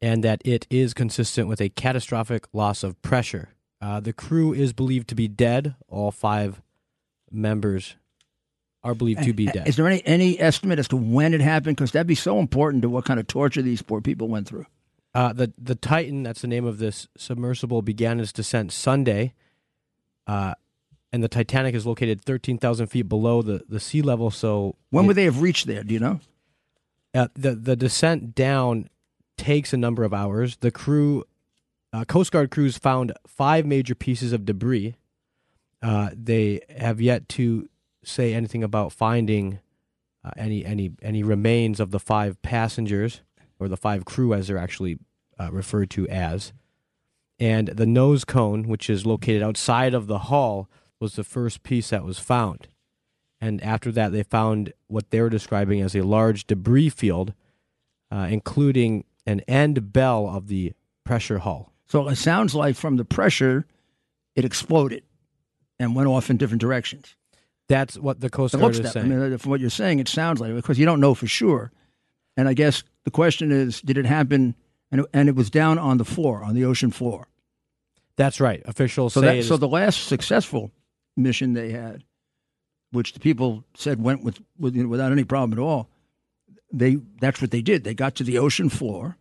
and 0.00 0.22
that 0.24 0.40
it 0.44 0.66
is 0.70 0.94
consistent 0.94 1.48
with 1.48 1.60
a 1.60 1.68
catastrophic 1.68 2.46
loss 2.52 2.82
of 2.82 3.00
pressure. 3.02 3.50
Uh, 3.80 4.00
the 4.00 4.12
crew 4.12 4.52
is 4.52 4.72
believed 4.72 5.08
to 5.08 5.14
be 5.14 5.28
dead. 5.28 5.74
All 5.88 6.10
five 6.10 6.60
members 7.30 7.96
are 8.82 8.94
believed 8.94 9.24
to 9.24 9.32
be 9.32 9.46
dead. 9.46 9.68
Is 9.68 9.76
there 9.76 9.86
any, 9.86 10.02
any 10.06 10.40
estimate 10.40 10.78
as 10.78 10.88
to 10.88 10.96
when 10.96 11.34
it 11.34 11.40
happened? 11.40 11.76
Because 11.76 11.92
that'd 11.92 12.06
be 12.06 12.14
so 12.14 12.38
important 12.38 12.82
to 12.82 12.88
what 12.88 13.04
kind 13.04 13.20
of 13.20 13.26
torture 13.26 13.62
these 13.62 13.82
poor 13.82 14.00
people 14.00 14.28
went 14.28 14.48
through. 14.48 14.66
Uh, 15.14 15.32
the 15.32 15.52
the 15.58 15.74
Titan, 15.74 16.22
that's 16.22 16.42
the 16.42 16.48
name 16.48 16.64
of 16.64 16.78
this 16.78 17.08
submersible, 17.16 17.82
began 17.82 18.20
its 18.20 18.32
descent 18.32 18.72
Sunday, 18.72 19.34
uh, 20.26 20.54
and 21.12 21.24
the 21.24 21.28
Titanic 21.28 21.74
is 21.74 21.86
located 21.86 22.22
thirteen 22.22 22.58
thousand 22.58 22.88
feet 22.88 23.08
below 23.08 23.42
the, 23.42 23.64
the 23.68 23.80
sea 23.80 24.02
level. 24.02 24.30
So 24.30 24.76
when 24.90 25.04
it, 25.04 25.08
would 25.08 25.16
they 25.16 25.24
have 25.24 25.40
reached 25.40 25.66
there? 25.66 25.82
Do 25.82 25.94
you 25.94 26.00
know? 26.00 26.20
Uh, 27.14 27.28
the 27.34 27.54
the 27.54 27.74
descent 27.74 28.34
down 28.34 28.90
takes 29.38 29.72
a 29.72 29.76
number 29.76 30.04
of 30.04 30.12
hours. 30.12 30.56
The 30.56 30.70
crew, 30.70 31.24
uh, 31.92 32.04
Coast 32.04 32.30
Guard 32.32 32.50
crews 32.50 32.76
found 32.76 33.12
five 33.26 33.64
major 33.64 33.94
pieces 33.94 34.32
of 34.32 34.44
debris, 34.44 34.94
Uh, 35.80 36.10
they 36.12 36.60
have 36.76 37.00
yet 37.00 37.28
to 37.28 37.68
say 38.02 38.34
anything 38.34 38.64
about 38.64 38.92
finding 38.92 39.60
uh, 40.24 40.30
any 40.36 40.64
any 40.64 40.90
any 41.02 41.22
remains 41.22 41.80
of 41.80 41.90
the 41.90 42.00
five 42.00 42.40
passengers 42.42 43.22
or 43.60 43.68
the 43.68 43.76
five 43.76 44.04
crew, 44.04 44.34
as 44.34 44.46
they're 44.46 44.58
actually 44.58 44.98
uh, 45.38 45.50
referred 45.52 45.90
to 45.90 46.08
as. 46.08 46.52
And 47.38 47.68
the 47.68 47.86
nose 47.86 48.24
cone, 48.24 48.64
which 48.64 48.90
is 48.90 49.06
located 49.06 49.42
outside 49.42 49.94
of 49.94 50.06
the 50.08 50.18
hull, 50.18 50.68
was 51.00 51.14
the 51.14 51.24
first 51.24 51.62
piece 51.62 51.90
that 51.90 52.04
was 52.04 52.18
found. 52.18 52.66
And 53.40 53.62
after 53.62 53.92
that, 53.92 54.10
they 54.10 54.24
found 54.24 54.72
what 54.88 55.10
they 55.10 55.20
were 55.20 55.30
describing 55.30 55.80
as 55.80 55.94
a 55.94 56.02
large 56.02 56.44
debris 56.48 56.90
field, 56.90 57.34
uh, 58.10 58.26
including 58.28 59.04
an 59.28 59.40
end 59.40 59.92
bell 59.92 60.26
of 60.26 60.48
the 60.48 60.72
pressure 61.04 61.38
hull. 61.38 61.70
So 61.86 62.08
it 62.08 62.16
sounds 62.16 62.54
like 62.54 62.76
from 62.76 62.96
the 62.96 63.04
pressure, 63.04 63.66
it 64.34 64.44
exploded 64.44 65.02
and 65.78 65.94
went 65.94 66.08
off 66.08 66.30
in 66.30 66.38
different 66.38 66.62
directions. 66.62 67.14
That's 67.68 67.98
what 67.98 68.20
the 68.20 68.30
Coast 68.30 68.54
It 68.54 68.60
Guard 68.60 68.72
is 68.72 68.80
that. 68.80 68.96
I 68.96 69.02
mean, 69.02 69.36
from 69.36 69.50
what 69.50 69.60
you're 69.60 69.68
saying, 69.68 69.98
it 69.98 70.08
sounds 70.08 70.40
like 70.40 70.54
because 70.54 70.78
you 70.78 70.86
don't 70.86 71.00
know 71.00 71.14
for 71.14 71.26
sure. 71.26 71.70
And 72.38 72.48
I 72.48 72.54
guess 72.54 72.82
the 73.04 73.10
question 73.10 73.52
is, 73.52 73.82
did 73.82 73.98
it 73.98 74.06
happen? 74.06 74.54
And 74.90 75.02
it, 75.02 75.06
and 75.12 75.28
it 75.28 75.34
was 75.34 75.50
down 75.50 75.78
on 75.78 75.98
the 75.98 76.04
floor, 76.06 76.42
on 76.42 76.54
the 76.54 76.64
ocean 76.64 76.90
floor. 76.90 77.28
That's 78.16 78.40
right. 78.40 78.62
Officials 78.64 79.12
So 79.12 79.20
say 79.20 79.42
that 79.42 79.44
so 79.44 79.58
the 79.58 79.68
last 79.68 80.06
successful 80.06 80.72
mission 81.18 81.52
they 81.52 81.70
had, 81.70 82.02
which 82.92 83.12
the 83.12 83.20
people 83.20 83.64
said 83.74 84.02
went 84.02 84.24
with, 84.24 84.40
with 84.58 84.74
you 84.74 84.84
know, 84.84 84.88
without 84.88 85.12
any 85.12 85.24
problem 85.24 85.58
at 85.58 85.62
all, 85.62 85.90
they 86.72 86.98
that's 87.20 87.40
what 87.40 87.50
they 87.50 87.62
did. 87.62 87.84
They 87.84 87.94
got 87.94 88.14
to 88.16 88.24
the 88.24 88.38
ocean 88.38 88.68
floor. 88.68 89.16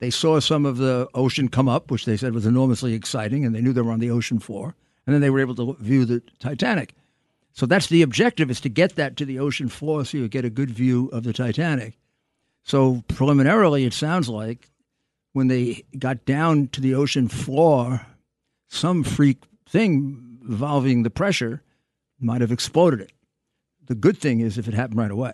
They 0.00 0.10
saw 0.10 0.40
some 0.40 0.66
of 0.66 0.78
the 0.78 1.08
ocean 1.14 1.48
come 1.48 1.68
up, 1.68 1.90
which 1.90 2.06
they 2.06 2.16
said 2.16 2.34
was 2.34 2.46
enormously 2.46 2.94
exciting, 2.94 3.44
and 3.44 3.54
they 3.54 3.60
knew 3.60 3.72
they 3.72 3.82
were 3.82 3.92
on 3.92 4.00
the 4.00 4.10
ocean 4.10 4.40
floor. 4.40 4.74
And 5.06 5.14
then 5.14 5.20
they 5.20 5.30
were 5.30 5.40
able 5.40 5.54
to 5.56 5.76
view 5.80 6.04
the 6.04 6.22
Titanic. 6.38 6.94
So 7.52 7.66
that's 7.66 7.88
the 7.88 8.02
objective: 8.02 8.50
is 8.50 8.60
to 8.62 8.68
get 8.68 8.96
that 8.96 9.16
to 9.16 9.24
the 9.24 9.38
ocean 9.38 9.68
floor, 9.68 10.04
so 10.04 10.18
you 10.18 10.28
get 10.28 10.44
a 10.44 10.50
good 10.50 10.70
view 10.70 11.08
of 11.12 11.22
the 11.24 11.32
Titanic. 11.32 11.98
So 12.64 13.02
preliminarily, 13.08 13.84
it 13.84 13.94
sounds 13.94 14.28
like 14.28 14.70
when 15.32 15.48
they 15.48 15.84
got 15.98 16.24
down 16.24 16.68
to 16.68 16.80
the 16.80 16.94
ocean 16.94 17.28
floor, 17.28 18.06
some 18.68 19.02
freak 19.04 19.42
thing 19.68 20.38
involving 20.42 21.02
the 21.02 21.10
pressure 21.10 21.62
might 22.20 22.40
have 22.40 22.52
exploded 22.52 23.00
it. 23.00 23.12
The 23.86 23.94
good 23.94 24.18
thing 24.18 24.40
is 24.40 24.58
if 24.58 24.68
it 24.68 24.74
happened 24.74 24.98
right 24.98 25.10
away. 25.10 25.32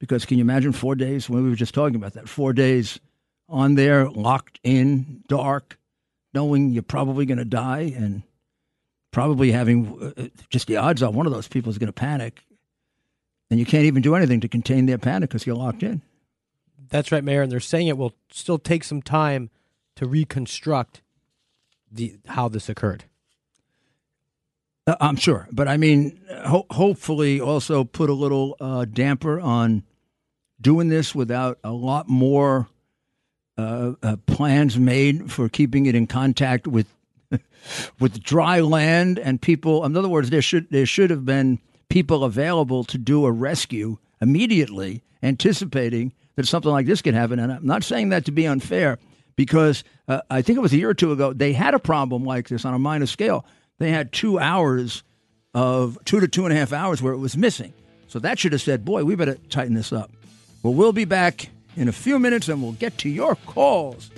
Because 0.00 0.24
can 0.24 0.38
you 0.38 0.42
imagine 0.42 0.72
four 0.72 0.96
days 0.96 1.30
when 1.30 1.44
we 1.44 1.50
were 1.50 1.56
just 1.56 1.74
talking 1.74 1.94
about 1.94 2.14
that? 2.14 2.28
Four 2.28 2.52
days 2.52 2.98
on 3.48 3.74
there, 3.74 4.08
locked 4.10 4.58
in, 4.64 5.22
dark, 5.28 5.78
knowing 6.34 6.70
you're 6.70 6.82
probably 6.82 7.26
going 7.26 7.38
to 7.38 7.44
die 7.44 7.92
and 7.94 8.22
probably 9.12 9.52
having 9.52 10.12
uh, 10.16 10.28
just 10.48 10.66
the 10.66 10.76
odds 10.76 11.02
are 11.02 11.10
one 11.10 11.26
of 11.26 11.32
those 11.32 11.48
people 11.48 11.70
is 11.70 11.78
going 11.78 11.88
to 11.88 11.92
panic. 11.92 12.42
And 13.50 13.58
you 13.58 13.66
can't 13.66 13.84
even 13.84 14.02
do 14.02 14.14
anything 14.14 14.40
to 14.40 14.48
contain 14.48 14.86
their 14.86 14.98
panic 14.98 15.30
because 15.30 15.46
you're 15.46 15.56
locked 15.56 15.82
in. 15.82 16.02
That's 16.88 17.12
right, 17.12 17.22
Mayor. 17.22 17.42
And 17.42 17.52
they're 17.52 17.60
saying 17.60 17.88
it 17.88 17.98
will 17.98 18.14
still 18.30 18.58
take 18.58 18.84
some 18.84 19.02
time 19.02 19.50
to 19.96 20.06
reconstruct 20.06 21.02
the 21.90 22.16
how 22.26 22.48
this 22.48 22.68
occurred. 22.68 23.04
Uh, 24.90 24.96
I'm 25.00 25.14
sure, 25.14 25.46
but 25.52 25.68
I 25.68 25.76
mean, 25.76 26.20
ho- 26.44 26.66
hopefully, 26.68 27.40
also 27.40 27.84
put 27.84 28.10
a 28.10 28.12
little 28.12 28.56
uh, 28.60 28.86
damper 28.86 29.40
on 29.40 29.84
doing 30.60 30.88
this 30.88 31.14
without 31.14 31.60
a 31.62 31.70
lot 31.70 32.08
more 32.08 32.66
uh, 33.56 33.92
uh, 34.02 34.16
plans 34.26 34.76
made 34.78 35.30
for 35.30 35.48
keeping 35.48 35.86
it 35.86 35.94
in 35.94 36.08
contact 36.08 36.66
with 36.66 36.92
with 38.00 38.20
dry 38.20 38.58
land 38.58 39.20
and 39.20 39.40
people. 39.40 39.84
In 39.84 39.96
other 39.96 40.08
words, 40.08 40.30
there 40.30 40.42
should 40.42 40.68
there 40.70 40.86
should 40.86 41.10
have 41.10 41.24
been 41.24 41.60
people 41.88 42.24
available 42.24 42.82
to 42.82 42.98
do 42.98 43.26
a 43.26 43.30
rescue 43.30 43.96
immediately, 44.20 45.04
anticipating 45.22 46.12
that 46.34 46.48
something 46.48 46.72
like 46.72 46.86
this 46.86 47.00
could 47.00 47.14
happen. 47.14 47.38
And 47.38 47.52
I'm 47.52 47.64
not 47.64 47.84
saying 47.84 48.08
that 48.08 48.24
to 48.24 48.32
be 48.32 48.44
unfair, 48.44 48.98
because 49.36 49.84
uh, 50.08 50.22
I 50.30 50.42
think 50.42 50.56
it 50.56 50.62
was 50.62 50.72
a 50.72 50.78
year 50.78 50.90
or 50.90 50.94
two 50.94 51.12
ago 51.12 51.32
they 51.32 51.52
had 51.52 51.74
a 51.74 51.78
problem 51.78 52.24
like 52.24 52.48
this 52.48 52.64
on 52.64 52.74
a 52.74 52.78
minor 52.80 53.06
scale. 53.06 53.46
They 53.80 53.90
had 53.90 54.12
two 54.12 54.38
hours 54.38 55.02
of 55.54 55.98
two 56.04 56.20
to 56.20 56.28
two 56.28 56.44
and 56.44 56.52
a 56.52 56.56
half 56.56 56.72
hours 56.72 57.02
where 57.02 57.14
it 57.14 57.18
was 57.18 57.34
missing. 57.36 57.72
So 58.08 58.18
that 58.18 58.38
should 58.38 58.52
have 58.52 58.60
said, 58.60 58.84
"Boy, 58.84 59.04
we 59.04 59.14
better 59.14 59.38
tighten 59.48 59.74
this 59.74 59.90
up." 59.92 60.12
Well, 60.62 60.74
we'll 60.74 60.92
be 60.92 61.06
back 61.06 61.48
in 61.76 61.88
a 61.88 61.92
few 61.92 62.18
minutes, 62.18 62.48
and 62.48 62.62
we'll 62.62 62.72
get 62.72 62.98
to 62.98 63.08
your 63.08 63.36
calls. 63.36 64.10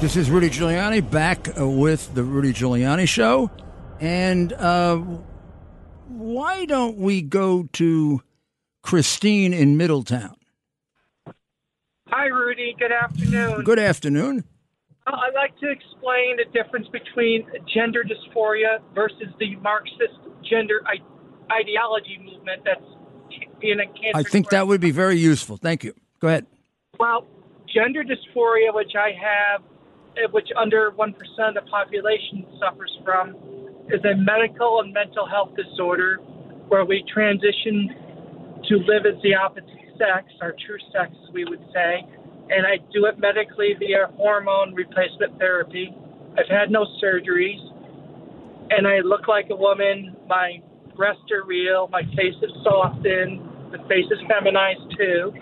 This 0.00 0.14
is 0.14 0.30
Rudy 0.30 0.48
Giuliani 0.48 1.10
back 1.10 1.58
uh, 1.58 1.68
with 1.68 2.14
the 2.14 2.22
Rudy 2.22 2.52
Giuliani 2.52 3.08
Show. 3.08 3.50
And 3.98 4.52
uh, 4.52 4.98
why 6.06 6.66
don't 6.66 6.98
we 6.98 7.20
go 7.20 7.68
to 7.72 8.22
Christine 8.82 9.52
in 9.52 9.76
Middletown? 9.76 10.36
Hi, 12.06 12.26
Rudy. 12.26 12.76
Good 12.78 12.92
afternoon. 12.92 13.64
Good 13.64 13.80
afternoon. 13.80 14.44
I'd 15.08 15.34
like 15.34 15.58
to 15.58 15.68
explain 15.68 16.36
the 16.36 16.44
difference 16.52 16.86
between 16.92 17.44
gender 17.74 18.04
dysphoria 18.04 18.78
versus 18.94 19.26
the 19.40 19.56
Marxist 19.56 20.20
gender 20.48 20.80
I- 20.86 21.52
ideology 21.52 22.20
movement 22.24 22.62
that's 22.64 23.50
being 23.60 23.80
a 23.80 23.86
cancer. 23.86 24.12
I 24.14 24.22
think 24.22 24.50
that 24.50 24.68
would 24.68 24.80
be 24.80 24.92
very 24.92 25.18
useful. 25.18 25.56
Thank 25.56 25.82
you. 25.82 25.92
Go 26.20 26.28
ahead. 26.28 26.46
Well, 27.00 27.26
gender 27.74 28.04
dysphoria, 28.04 28.72
which 28.72 28.92
I 28.96 29.10
have, 29.10 29.62
Uh, 30.18 30.28
which 30.30 30.48
under 30.56 30.90
1% 30.92 31.14
of 31.14 31.54
the 31.54 31.60
population 31.70 32.44
suffers 32.58 32.96
from, 33.04 33.36
is 33.88 34.00
a 34.04 34.16
medical 34.16 34.80
and 34.80 34.92
mental 34.92 35.26
health 35.26 35.50
disorder 35.56 36.16
where 36.68 36.84
we 36.84 37.04
transition 37.12 37.88
to 38.68 38.76
live 38.88 39.06
as 39.06 39.20
the 39.22 39.34
opposite 39.34 39.68
sex, 39.96 40.30
our 40.40 40.54
true 40.66 40.78
sex, 40.92 41.10
as 41.12 41.32
we 41.32 41.44
would 41.44 41.62
say. 41.72 42.04
And 42.50 42.66
I 42.66 42.78
do 42.92 43.06
it 43.06 43.18
medically 43.18 43.74
via 43.78 44.08
hormone 44.16 44.74
replacement 44.74 45.38
therapy. 45.38 45.94
I've 46.38 46.48
had 46.48 46.70
no 46.70 46.86
surgeries. 47.02 47.60
And 48.70 48.86
I 48.86 49.00
look 49.00 49.28
like 49.28 49.48
a 49.50 49.56
woman. 49.56 50.16
My 50.28 50.60
breasts 50.96 51.30
are 51.32 51.44
real. 51.46 51.88
My 51.90 52.02
face 52.16 52.36
is 52.42 52.50
softened. 52.62 53.40
The 53.72 53.78
face 53.88 54.08
is 54.10 54.18
feminized 54.28 54.96
too. 54.96 55.32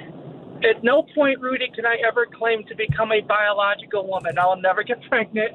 At 0.65 0.83
no 0.83 1.05
point, 1.15 1.41
Rudy, 1.41 1.69
can 1.75 1.85
I 1.85 1.97
ever 2.07 2.27
claim 2.27 2.65
to 2.69 2.75
become 2.75 3.13
a 3.13 3.21
biological 3.21 4.07
woman. 4.07 4.39
I'll 4.39 4.61
never 4.61 4.83
get 4.83 4.99
pregnant. 5.09 5.53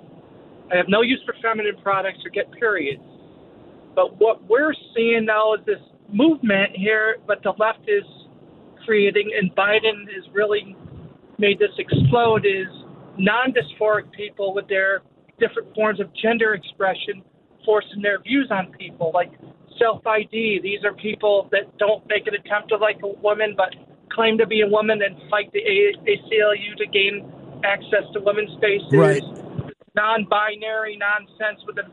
I 0.72 0.78
have 0.78 0.88
no 0.88 1.02
use 1.02 1.22
for 1.26 1.36
feminine 1.42 1.76
products 1.82 2.20
or 2.26 2.30
get 2.30 2.52
periods. 2.52 3.02
But 3.96 4.18
what 4.20 4.44
we're 4.48 4.74
seeing 4.96 5.26
now 5.26 5.54
is 5.56 5.60
this 5.66 5.82
movement 6.12 6.72
here, 6.76 7.18
but 7.28 7.44
the 7.44 7.54
left 7.58 7.88
is 7.88 8.04
creating, 8.86 9.32
and 9.38 9.54
Biden 9.56 10.08
has 10.16 10.24
really 10.34 10.76
made 11.38 11.60
this 11.60 11.72
explode, 11.78 12.46
is 12.46 12.68
non 13.18 13.54
dysphoric 13.54 14.12
people 14.12 14.54
with 14.54 14.68
their 14.70 15.02
different 15.40 15.74
forms 15.76 16.00
of 16.00 16.08
gender 16.22 16.54
expression 16.54 17.24
forcing 17.66 18.02
their 18.02 18.20
views 18.22 18.48
on 18.50 18.72
people, 18.78 19.12
like 19.14 19.32
self 19.78 20.06
ID. 20.06 20.60
These 20.64 20.84
are 20.86 20.94
people 20.94 21.50
that 21.52 21.78
don't 21.78 22.04
make 22.08 22.28
an 22.28 22.34
attempt 22.36 22.70
to 22.70 22.78
like 22.78 23.00
a 23.04 23.08
woman, 23.22 23.56
but 23.58 23.74
claim 24.13 24.38
to 24.38 24.47
be 24.47 24.62
a 24.62 24.67
woman 24.67 25.02
and 25.02 25.15
fight 25.30 25.52
the 25.54 25.62
ACLU 25.62 26.78
to 26.78 26.86
gain 26.88 27.32
access 27.63 28.04
to 28.13 28.19
women's 28.21 28.52
spaces. 28.58 28.91
Right. 28.91 29.24
Non-binary 29.95 30.97
nonsense 30.97 31.62
with 31.65 31.76
the 31.76 31.84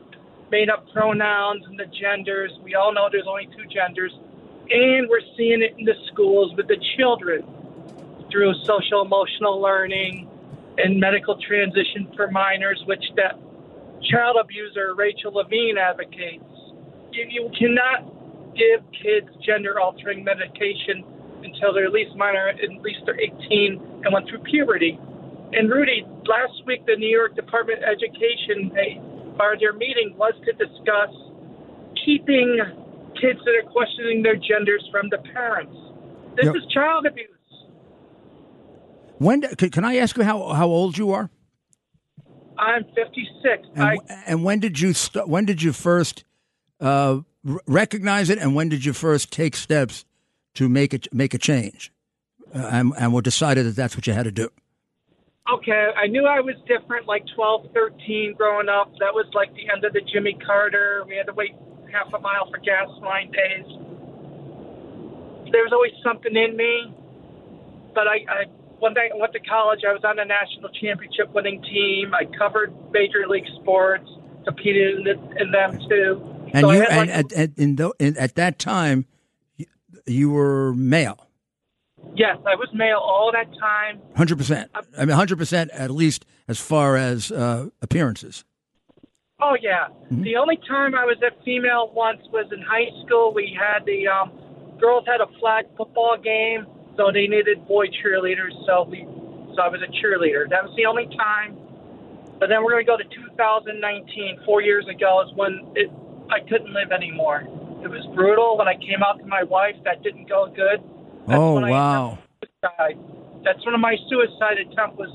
made-up 0.51 0.85
pronouns 0.93 1.63
and 1.67 1.79
the 1.79 1.85
genders. 1.99 2.51
We 2.63 2.75
all 2.75 2.93
know 2.93 3.07
there's 3.11 3.27
only 3.27 3.47
two 3.47 3.67
genders, 3.69 4.11
and 4.69 5.09
we're 5.09 5.25
seeing 5.37 5.61
it 5.61 5.75
in 5.77 5.85
the 5.85 5.95
schools 6.11 6.53
with 6.55 6.67
the 6.67 6.77
children 6.97 7.43
through 8.31 8.53
social 8.63 9.01
emotional 9.01 9.61
learning 9.61 10.29
and 10.77 10.99
medical 10.99 11.37
transition 11.41 12.07
for 12.15 12.31
minors, 12.31 12.81
which 12.85 13.03
that 13.15 13.37
child 14.09 14.37
abuser 14.41 14.95
Rachel 14.95 15.33
Levine 15.33 15.77
advocates. 15.77 16.43
You, 17.11 17.25
you 17.29 17.51
cannot 17.57 18.55
give 18.55 18.81
kids 18.91 19.27
gender 19.45 19.79
altering 19.79 20.23
medication 20.23 21.03
until 21.43 21.73
they're 21.73 21.85
at 21.85 21.93
least 21.93 22.15
minor, 22.15 22.49
at 22.49 22.59
least 22.81 22.99
they're 23.05 23.19
18 23.19 24.01
and 24.05 24.13
went 24.13 24.27
through 24.29 24.39
puberty. 24.39 24.99
And 25.53 25.69
Rudy, 25.69 26.05
last 26.27 26.53
week 26.65 26.85
the 26.85 26.95
New 26.95 27.09
York 27.09 27.35
Department 27.35 27.79
of 27.83 27.89
Education, 27.89 28.71
they, 28.73 29.01
or 29.39 29.57
their 29.59 29.73
meeting 29.73 30.15
was 30.17 30.33
to 30.45 30.51
discuss 30.53 31.09
keeping 32.05 32.59
kids 33.19 33.39
that 33.45 33.55
are 33.55 33.69
questioning 33.71 34.21
their 34.21 34.35
genders 34.35 34.87
from 34.91 35.09
the 35.09 35.17
parents. 35.33 35.75
This 36.35 36.45
Yep. 36.45 36.55
is 36.55 36.61
child 36.71 37.05
abuse. 37.05 37.27
When 39.17 39.41
can 39.41 39.69
can 39.69 39.83
I 39.83 39.97
ask 39.97 40.15
you 40.15 40.23
how 40.23 40.53
how 40.53 40.67
old 40.67 40.97
you 40.97 41.11
are? 41.11 41.29
I'm 42.57 42.83
56. 42.95 43.67
And, 43.75 43.83
I, 43.83 43.97
and 44.27 44.43
when 44.43 44.59
did 44.59 44.79
you 44.79 44.93
st- 44.93 45.27
when 45.27 45.45
did 45.45 45.61
you 45.61 45.73
first 45.73 46.23
uh, 46.79 47.19
r- 47.47 47.61
recognize 47.67 48.29
it, 48.29 48.37
and 48.37 48.55
when 48.55 48.69
did 48.69 48.85
you 48.85 48.93
first 48.93 49.31
take 49.31 49.55
steps 49.55 50.05
to 50.59 50.69
make 50.69 50.93
it 50.93 51.07
make 51.13 51.33
a 51.33 51.37
change, 51.37 51.91
uh, 52.53 52.69
and 52.71 52.93
and 52.99 53.13
were 53.13 53.21
decided 53.21 53.65
that 53.65 53.75
that's 53.75 53.95
what 53.95 54.05
you 54.07 54.13
had 54.13 54.23
to 54.23 54.31
do? 54.31 54.49
okay, 55.53 55.87
I 55.97 56.07
knew 56.07 56.25
I 56.25 56.39
was 56.39 56.55
different 56.67 57.07
like 57.07 57.23
12, 57.35 57.73
13 57.73 58.35
growing 58.37 58.69
up. 58.69 58.91
That 58.99 59.13
was 59.13 59.25
like 59.33 59.53
the 59.55 59.69
end 59.73 59.83
of 59.83 59.93
the 59.93 60.01
Jimmy 60.13 60.37
Carter. 60.45 61.03
We 61.07 61.15
had 61.15 61.27
to 61.27 61.33
wait 61.33 61.55
half 61.91 62.13
a 62.13 62.19
mile 62.19 62.49
for 62.49 62.57
gas 62.59 62.87
line 63.01 63.31
days. 63.31 63.65
There 65.51 65.63
was 65.65 65.73
always 65.73 65.93
something 66.03 66.35
in 66.35 66.55
me. 66.55 66.93
But 67.95 68.07
I, 68.07 68.17
I 68.29 68.45
one 68.77 68.93
day 68.93 69.09
I 69.13 69.17
went 69.17 69.33
to 69.33 69.39
college. 69.39 69.81
I 69.87 69.93
was 69.93 70.03
on 70.03 70.19
a 70.19 70.25
national 70.25 70.69
championship 70.79 71.33
winning 71.33 71.61
team. 71.63 72.13
I 72.13 72.25
covered 72.37 72.73
major 72.91 73.27
league 73.27 73.47
sports, 73.61 74.07
competed 74.45 74.99
in, 74.99 75.03
the, 75.03 75.41
in 75.41 75.51
them 75.51 75.79
too. 75.89 76.21
And 76.53 76.61
So 76.61 76.69
I 76.69 76.75
you 76.75 76.79
had, 76.81 76.89
and 76.89 76.99
like, 76.99 77.09
at, 77.09 77.33
at, 77.33 77.49
in 77.57 77.75
tho- 77.75 77.95
in, 77.99 78.17
at 78.17 78.35
that 78.35 78.59
time, 78.59 79.05
you, 80.09 80.29
were 80.29 80.73
male, 80.73 81.27
yes, 82.15 82.37
I 82.45 82.55
was 82.55 82.69
male 82.73 82.97
all 82.97 83.31
that 83.33 83.47
time. 83.59 84.01
hundred 84.15 84.37
percent. 84.37 84.71
I 84.97 85.05
mean, 85.05 85.15
hundred 85.15 85.37
percent 85.37 85.71
at 85.71 85.91
least 85.91 86.25
as 86.47 86.59
far 86.59 86.95
as 86.95 87.31
uh, 87.31 87.69
appearances. 87.81 88.43
Oh 89.41 89.55
yeah. 89.61 89.87
The 90.11 90.35
only 90.35 90.57
time 90.67 90.95
I 90.95 91.05
was 91.05 91.17
at 91.25 91.43
female 91.45 91.91
once 91.93 92.19
was 92.33 92.51
in 92.51 92.61
high 92.61 92.91
school. 93.05 93.33
We 93.33 93.57
had 93.57 93.85
the 93.85 94.07
um, 94.07 94.31
girls 94.79 95.05
had 95.07 95.21
a 95.21 95.27
flag 95.39 95.65
football 95.77 96.17
game, 96.21 96.67
so 96.97 97.11
they 97.13 97.27
needed 97.27 97.65
boy 97.65 97.87
cheerleaders. 97.87 98.51
So 98.67 98.83
we, 98.83 99.07
so 99.55 99.61
I 99.63 99.69
was 99.69 99.79
a 99.81 99.91
cheerleader. 100.03 100.49
That 100.49 100.63
was 100.63 100.73
the 100.75 100.85
only 100.85 101.07
time. 101.15 101.57
But 102.37 102.47
then 102.47 102.63
we're 102.63 102.71
going 102.71 102.85
to 102.85 102.91
go 102.91 102.97
to 102.97 103.03
2019. 103.03 104.41
Four 104.45 104.61
years 104.61 104.87
ago 104.87 105.23
is 105.27 105.35
when 105.35 105.71
it 105.75 105.89
I 106.29 106.39
couldn't 106.41 106.73
live 106.73 106.91
anymore. 106.91 107.47
It 107.81 107.87
was 107.87 108.05
brutal. 108.15 108.57
When 108.57 108.67
I 108.67 108.75
came 108.75 109.01
out 109.05 109.19
to 109.19 109.25
my 109.25 109.43
wife, 109.43 109.75
that 109.85 110.03
didn't 110.03 110.27
go 110.27 110.47
good. 110.47 110.83
That's 111.27 111.39
oh 111.39 111.59
wow! 111.61 112.17
That's 112.61 113.65
when 113.65 113.79
my 113.79 113.95
suicide 114.09 114.57
attempt 114.59 114.97
was 114.97 115.09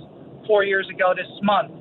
four 0.46 0.64
years 0.64 0.88
ago 0.88 1.12
this 1.14 1.28
month. 1.42 1.72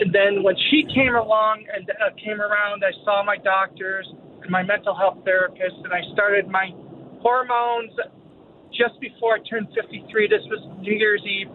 And 0.00 0.12
then 0.12 0.42
when 0.42 0.54
she 0.70 0.84
came 0.94 1.14
along 1.14 1.64
and 1.72 1.88
uh, 1.90 2.12
came 2.22 2.40
around, 2.40 2.84
I 2.84 2.92
saw 3.04 3.22
my 3.24 3.36
doctors 3.36 4.06
and 4.42 4.50
my 4.50 4.62
mental 4.62 4.94
health 4.94 5.18
therapist, 5.24 5.76
and 5.84 5.92
I 5.92 6.00
started 6.12 6.48
my 6.48 6.68
hormones 7.20 7.92
just 8.72 9.00
before 9.00 9.36
I 9.36 9.40
turned 9.48 9.68
53. 9.74 10.28
This 10.28 10.42
was 10.48 10.60
New 10.80 10.92
Year's 10.92 11.22
Eve 11.24 11.48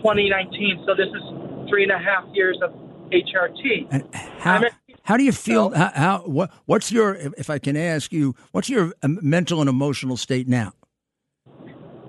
2019, 0.00 0.84
so 0.86 0.94
this 0.94 1.08
is 1.08 1.68
three 1.68 1.84
and 1.84 1.92
a 1.92 1.98
half 1.98 2.24
years 2.32 2.58
of 2.62 2.70
HRT. 3.10 3.88
And 3.90 4.14
how 4.38 4.60
how 5.06 5.16
do 5.16 5.22
you 5.24 5.32
feel? 5.32 5.70
So- 5.70 5.76
How, 5.76 5.90
how 5.94 6.18
what 6.26 6.50
what's 6.66 6.90
your 6.92 7.14
if 7.14 7.48
I 7.48 7.58
can 7.58 7.76
ask 7.76 8.12
you 8.12 8.34
what's 8.52 8.68
your 8.68 8.92
um, 9.02 9.18
mental 9.22 9.60
and 9.60 9.70
emotional 9.70 10.16
state 10.16 10.48
now? 10.48 10.72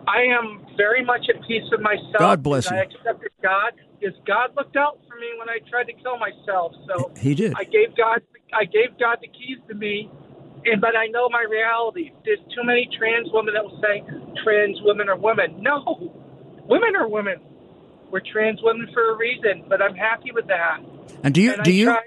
I 0.08 0.24
am 0.24 0.66
very 0.78 1.04
much 1.06 1.26
at 1.30 1.36
peace 1.48 1.64
with 1.70 1.82
myself. 1.82 2.20
God 2.20 2.42
bless 2.44 2.70
you. 2.72 2.78
I 2.78 2.82
accepted 2.84 3.32
God 3.44 3.74
because 4.00 4.16
God 4.26 4.56
looked 4.56 4.76
out 4.78 5.00
for 5.08 5.16
me 5.20 5.28
when 5.38 5.50
I 5.50 5.60
tried 5.70 5.86
to 5.86 5.94
kill 5.94 6.18
myself. 6.18 6.74
So 6.88 7.12
He 7.20 7.36
did. 7.36 7.54
I 7.56 7.64
gave 7.66 7.96
God 7.96 8.22
I 8.54 8.66
gave 8.66 8.98
God 9.00 9.18
the 9.22 9.28
keys 9.28 9.60
to 9.70 9.76
me, 9.76 10.10
and 10.66 10.82
but 10.82 10.96
I 10.96 11.08
know 11.08 11.30
my 11.30 11.46
reality. 11.50 12.12
There's 12.26 12.40
too 12.56 12.64
many 12.64 12.90
trans 12.98 13.28
women 13.32 13.54
that 13.54 13.64
will 13.64 13.80
say 13.82 14.02
trans 14.44 14.78
women 14.82 15.08
are 15.10 15.18
women. 15.18 15.62
No, 15.62 15.84
women 16.68 16.96
are 16.96 17.08
women. 17.10 17.38
We're 18.10 18.22
trans 18.32 18.60
women 18.64 18.88
for 18.94 19.14
a 19.14 19.18
reason, 19.18 19.66
but 19.68 19.82
I'm 19.82 19.94
happy 19.96 20.32
with 20.32 20.48
that. 20.48 20.80
And 21.24 21.34
do 21.36 21.42
you 21.42 21.52
And 21.52 21.64
do 21.64 21.70
I 21.70 21.74
you 21.74 21.86
try, 21.86 22.00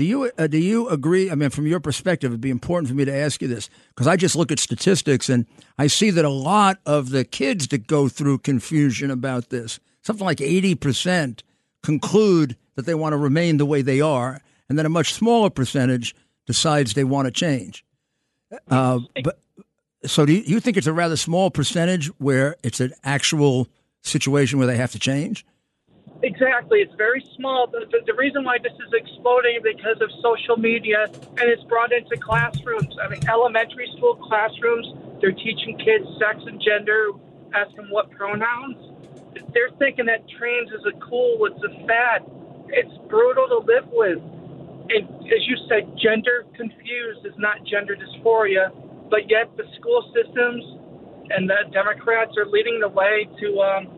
do 0.00 0.06
you 0.06 0.30
uh, 0.38 0.46
do 0.46 0.56
you 0.56 0.88
agree? 0.88 1.30
I 1.30 1.34
mean, 1.34 1.50
from 1.50 1.66
your 1.66 1.78
perspective, 1.78 2.30
it'd 2.30 2.40
be 2.40 2.48
important 2.48 2.88
for 2.88 2.94
me 2.94 3.04
to 3.04 3.14
ask 3.14 3.42
you 3.42 3.48
this 3.48 3.68
because 3.90 4.06
I 4.06 4.16
just 4.16 4.34
look 4.34 4.50
at 4.50 4.58
statistics 4.58 5.28
and 5.28 5.44
I 5.76 5.88
see 5.88 6.08
that 6.08 6.24
a 6.24 6.30
lot 6.30 6.78
of 6.86 7.10
the 7.10 7.22
kids 7.22 7.68
that 7.68 7.86
go 7.86 8.08
through 8.08 8.38
confusion 8.38 9.10
about 9.10 9.50
this, 9.50 9.78
something 10.00 10.24
like 10.24 10.40
eighty 10.40 10.74
percent, 10.74 11.42
conclude 11.82 12.56
that 12.76 12.86
they 12.86 12.94
want 12.94 13.12
to 13.12 13.18
remain 13.18 13.58
the 13.58 13.66
way 13.66 13.82
they 13.82 14.00
are, 14.00 14.40
and 14.70 14.78
then 14.78 14.86
a 14.86 14.88
much 14.88 15.12
smaller 15.12 15.50
percentage 15.50 16.16
decides 16.46 16.94
they 16.94 17.04
want 17.04 17.26
to 17.26 17.30
change. 17.30 17.84
Uh, 18.70 19.00
but 19.22 19.38
so, 20.06 20.24
do 20.24 20.32
you, 20.32 20.42
you 20.46 20.60
think 20.60 20.78
it's 20.78 20.86
a 20.86 20.94
rather 20.94 21.16
small 21.16 21.50
percentage 21.50 22.06
where 22.16 22.56
it's 22.62 22.80
an 22.80 22.94
actual 23.04 23.68
situation 24.00 24.58
where 24.58 24.66
they 24.66 24.78
have 24.78 24.92
to 24.92 24.98
change? 24.98 25.44
Exactly. 26.22 26.80
It's 26.80 26.94
very 26.96 27.24
small. 27.36 27.66
The, 27.66 27.86
the, 27.90 28.04
the 28.06 28.14
reason 28.14 28.44
why 28.44 28.58
this 28.62 28.74
is 28.74 28.92
exploding 28.92 29.60
because 29.62 30.00
of 30.02 30.10
social 30.20 30.56
media 30.56 31.06
and 31.08 31.48
it's 31.48 31.64
brought 31.64 31.92
into 31.92 32.16
classrooms. 32.18 32.94
I 33.02 33.08
mean, 33.08 33.20
elementary 33.28 33.88
school 33.96 34.16
classrooms, 34.16 34.86
they're 35.20 35.32
teaching 35.32 35.78
kids 35.78 36.04
sex 36.20 36.44
and 36.44 36.60
gender, 36.60 37.12
asking 37.54 37.88
what 37.88 38.10
pronouns. 38.10 38.76
They're 39.54 39.72
thinking 39.78 40.06
that 40.06 40.28
trans 40.28 40.70
is 40.72 40.84
a 40.84 40.92
cool, 41.00 41.40
it's 41.46 41.64
a 41.64 41.86
fad. 41.86 42.28
It's 42.68 42.92
brutal 43.08 43.48
to 43.48 43.58
live 43.64 43.88
with. 43.90 44.20
And 44.92 45.08
as 45.24 45.42
you 45.48 45.56
said, 45.68 45.88
gender 45.96 46.44
confused 46.54 47.24
is 47.24 47.34
not 47.38 47.64
gender 47.64 47.96
dysphoria, 47.96 48.68
but 49.08 49.30
yet 49.30 49.56
the 49.56 49.64
school 49.80 50.04
systems 50.12 50.64
and 51.30 51.48
the 51.48 51.64
Democrats 51.72 52.36
are 52.36 52.46
leading 52.46 52.80
the 52.80 52.88
way 52.88 53.26
to, 53.40 53.60
um, 53.60 53.88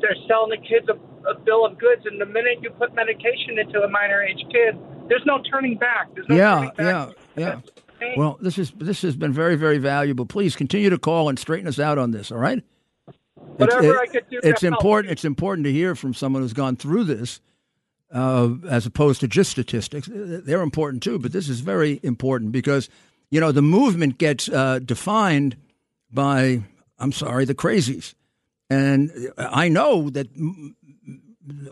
they're 0.00 0.16
selling 0.26 0.50
the 0.50 0.62
kids 0.66 0.88
a 0.88 0.94
a 1.28 1.38
bill 1.38 1.64
of 1.66 1.78
goods, 1.78 2.02
and 2.06 2.20
the 2.20 2.26
minute 2.26 2.58
you 2.62 2.70
put 2.70 2.94
medication 2.94 3.58
into 3.58 3.82
a 3.82 3.88
minor 3.88 4.22
age 4.22 4.44
kid, 4.52 4.78
there's 5.08 5.24
no 5.26 5.40
turning 5.50 5.76
back. 5.76 6.08
There's 6.14 6.28
no 6.28 6.36
Yeah, 6.36 6.54
turning 6.54 6.70
back. 6.70 6.76
yeah, 6.78 7.06
yeah. 7.36 7.54
That's 7.56 7.70
the 7.70 7.92
thing. 7.98 8.14
Well, 8.16 8.38
this 8.40 8.58
is 8.58 8.72
this 8.78 9.02
has 9.02 9.16
been 9.16 9.32
very 9.32 9.56
very 9.56 9.78
valuable. 9.78 10.26
Please 10.26 10.54
continue 10.56 10.90
to 10.90 10.98
call 10.98 11.28
and 11.28 11.38
straighten 11.38 11.66
us 11.68 11.78
out 11.78 11.98
on 11.98 12.10
this. 12.12 12.30
All 12.32 12.38
right. 12.38 12.62
Whatever 13.56 13.84
It's- 13.84 14.00
I 14.02 14.06
could 14.06 14.24
do 14.30 14.40
It's 14.42 14.62
help. 14.62 14.74
important. 14.74 15.12
It's 15.12 15.24
important 15.24 15.64
to 15.66 15.72
hear 15.72 15.94
from 15.94 16.12
someone 16.14 16.42
who's 16.42 16.52
gone 16.52 16.76
through 16.76 17.04
this, 17.04 17.40
uh, 18.12 18.50
as 18.68 18.84
opposed 18.86 19.20
to 19.20 19.28
just 19.28 19.50
statistics. 19.50 20.08
They're 20.12 20.60
important 20.62 21.02
too, 21.02 21.18
but 21.18 21.32
this 21.32 21.48
is 21.48 21.60
very 21.60 22.00
important 22.02 22.52
because 22.52 22.88
you 23.30 23.40
know 23.40 23.52
the 23.52 23.62
movement 23.62 24.18
gets 24.18 24.48
uh, 24.48 24.78
defined 24.80 25.56
by 26.12 26.62
I'm 26.98 27.12
sorry 27.12 27.44
the 27.44 27.54
crazies, 27.54 28.14
and 28.70 29.10
I 29.38 29.68
know 29.68 30.08
that 30.10 30.28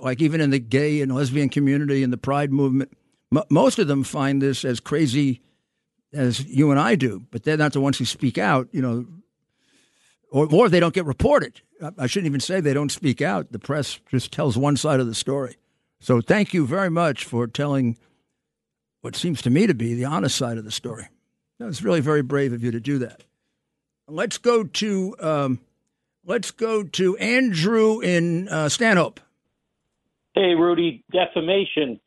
like 0.00 0.20
even 0.20 0.40
in 0.40 0.50
the 0.50 0.58
gay 0.58 1.00
and 1.00 1.14
lesbian 1.14 1.48
community 1.48 2.02
and 2.02 2.12
the 2.12 2.16
pride 2.18 2.52
movement, 2.52 2.92
m- 3.34 3.42
most 3.50 3.78
of 3.78 3.88
them 3.88 4.04
find 4.04 4.40
this 4.40 4.64
as 4.64 4.80
crazy 4.80 5.40
as 6.12 6.44
you 6.46 6.70
and 6.70 6.78
I 6.78 6.94
do, 6.94 7.24
but 7.30 7.42
they're 7.42 7.56
not 7.56 7.72
the 7.72 7.80
ones 7.80 7.98
who 7.98 8.04
speak 8.04 8.38
out, 8.38 8.68
you 8.72 8.80
know, 8.80 9.06
or, 10.30 10.48
or 10.52 10.68
they 10.68 10.80
don't 10.80 10.94
get 10.94 11.04
reported. 11.06 11.60
I- 11.82 11.90
I 11.98 12.06
shouldn't 12.06 12.26
even 12.28 12.40
say 12.40 12.60
they 12.60 12.74
don't 12.74 12.92
speak 12.92 13.20
out. 13.20 13.50
The 13.52 13.58
press 13.58 13.98
just 14.10 14.32
tells 14.32 14.56
one 14.56 14.76
side 14.76 15.00
of 15.00 15.06
the 15.06 15.14
story. 15.14 15.56
So 16.00 16.20
thank 16.20 16.52
you 16.54 16.66
very 16.66 16.90
much 16.90 17.24
for 17.24 17.46
telling 17.46 17.96
what 19.00 19.16
seems 19.16 19.42
to 19.42 19.50
me 19.50 19.66
to 19.66 19.74
be 19.74 19.94
the 19.94 20.04
honest 20.04 20.37
side 20.37 20.58
of 20.58 20.64
the 20.64 20.70
story. 20.70 21.08
That 21.58 21.66
was 21.66 21.82
really 21.82 22.00
very 22.00 22.22
brave 22.22 22.52
of 22.52 22.62
you 22.62 22.70
to 22.72 22.80
do 22.80 22.98
that. 22.98 23.24
Let's 24.06 24.38
go 24.38 24.64
to 24.64 25.16
um, 25.20 25.60
let's 26.26 26.50
go 26.50 26.82
to 26.82 27.16
Andrew 27.16 28.00
in 28.00 28.48
uh, 28.48 28.68
Stanhope. 28.68 29.20
Hey, 30.35 30.55
Rudy, 30.55 31.05
defamation. 31.12 32.01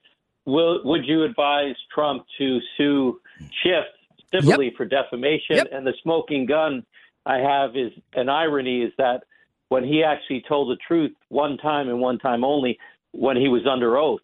Will 0.46 0.82
would 0.84 1.06
you 1.06 1.24
advise 1.24 1.76
Trump 1.94 2.26
to 2.38 2.60
sue 2.78 3.20
Schiff 3.64 3.86
civilly 4.32 4.74
for 4.76 4.86
defamation? 4.86 5.58
Yep. 5.58 5.68
And 5.72 5.86
the 5.86 5.94
smoking 6.04 6.46
gun 6.46 6.86
I 7.26 7.38
have 7.38 7.76
is 7.76 7.92
an 8.14 8.30
irony 8.30 8.82
is 8.82 8.94
that 8.98 9.24
when 9.70 9.84
he 9.84 10.04
actually 10.04 10.44
told 10.48 10.70
the 10.70 10.78
truth 10.88 11.12
one 11.30 11.58
time 11.58 11.90
and 11.90 12.00
one 12.00 12.20
time 12.20 12.44
only, 12.44 12.78
when 13.12 13.36
he 13.36 13.48
was 13.48 13.68
under 13.70 13.98
oath 13.98 14.22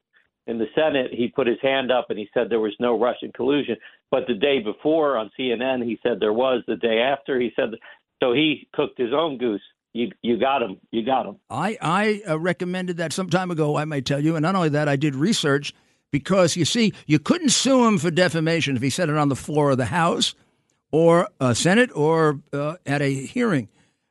in 0.48 0.58
the 0.58 0.68
Senate, 0.76 1.12
he 1.12 1.28
put 1.28 1.48
his 1.48 1.60
hand 1.62 1.92
up 1.92 2.10
and 2.10 2.20
he 2.20 2.30
said 2.34 2.50
there 2.50 2.60
was 2.60 2.76
no 2.80 3.00
Russian 3.00 3.32
collusion. 3.34 3.76
But 4.12 4.28
the 4.28 4.36
day 4.36 4.60
before 4.60 5.18
on 5.18 5.32
CNN, 5.38 5.84
he 5.84 6.00
said 6.04 6.20
there 6.20 6.34
was. 6.34 6.64
The 6.68 6.76
day 6.76 7.00
after, 7.00 7.40
he 7.40 7.52
said 7.56 7.72
so. 8.22 8.34
He 8.34 8.68
cooked 8.74 8.98
his 8.98 9.14
own 9.14 9.38
goose. 9.38 9.62
You 9.94 10.12
you 10.22 10.38
got 10.38 10.62
him. 10.62 10.78
You 10.92 11.04
got 11.04 11.26
him. 11.26 11.38
I 11.50 11.78
I 11.82 12.22
uh, 12.28 12.40
recommended 12.40 12.98
that 12.98 13.14
some 13.14 13.30
time 13.30 13.52
ago. 13.52 13.78
I 13.78 13.86
may 13.86 14.02
tell 14.02 14.20
you, 14.20 14.36
and 14.36 14.44
not 14.44 14.56
only 14.56 14.70
that, 14.70 14.90
I 14.90 14.96
did 14.96 15.16
research 15.16 15.74
because 16.12 16.56
you 16.56 16.64
see, 16.64 16.94
you 17.08 17.20
couldn't 17.20 17.50
sue 17.50 17.86
him 17.86 17.98
for 17.98 18.12
defamation 18.12 18.76
if 18.76 18.82
he 18.82 18.90
said 18.90 19.10
it 19.10 19.18
on 19.18 19.30
the 19.30 19.36
floor 19.36 19.72
of 19.72 19.78
the 19.78 19.86
House 19.86 20.36
or 20.92 21.28
uh, 21.40 21.54
Senate 21.56 21.90
or 21.96 22.40
uh, 22.54 22.76
at 22.86 23.02
a 23.02 23.12
hearing. 23.12 23.68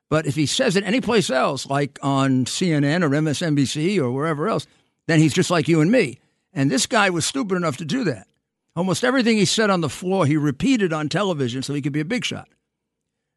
But 0.09 0.27
if 0.27 0.35
he 0.35 0.45
says 0.45 0.75
it 0.75 0.83
anyplace 0.83 1.29
else, 1.29 1.65
like 1.65 1.97
on 2.03 2.45
CNN 2.45 3.03
or 3.03 3.09
MSNBC 3.09 3.97
or 3.99 4.11
wherever 4.11 4.47
else, 4.47 4.67
then 5.07 5.19
he's 5.19 5.33
just 5.33 5.49
like 5.49 5.67
you 5.67 5.81
and 5.81 5.91
me. 5.91 6.19
And 6.53 6.69
this 6.69 6.85
guy 6.85 7.09
was 7.09 7.25
stupid 7.25 7.55
enough 7.55 7.77
to 7.77 7.85
do 7.85 8.03
that. 8.03 8.27
Almost 8.75 9.03
everything 9.03 9.37
he 9.37 9.45
said 9.45 9.69
on 9.69 9.81
the 9.81 9.89
floor, 9.89 10.25
he 10.25 10.37
repeated 10.37 10.93
on 10.93 11.07
television 11.07 11.63
so 11.63 11.73
he 11.73 11.81
could 11.81 11.93
be 11.93 11.99
a 11.99 12.05
big 12.05 12.25
shot. 12.25 12.49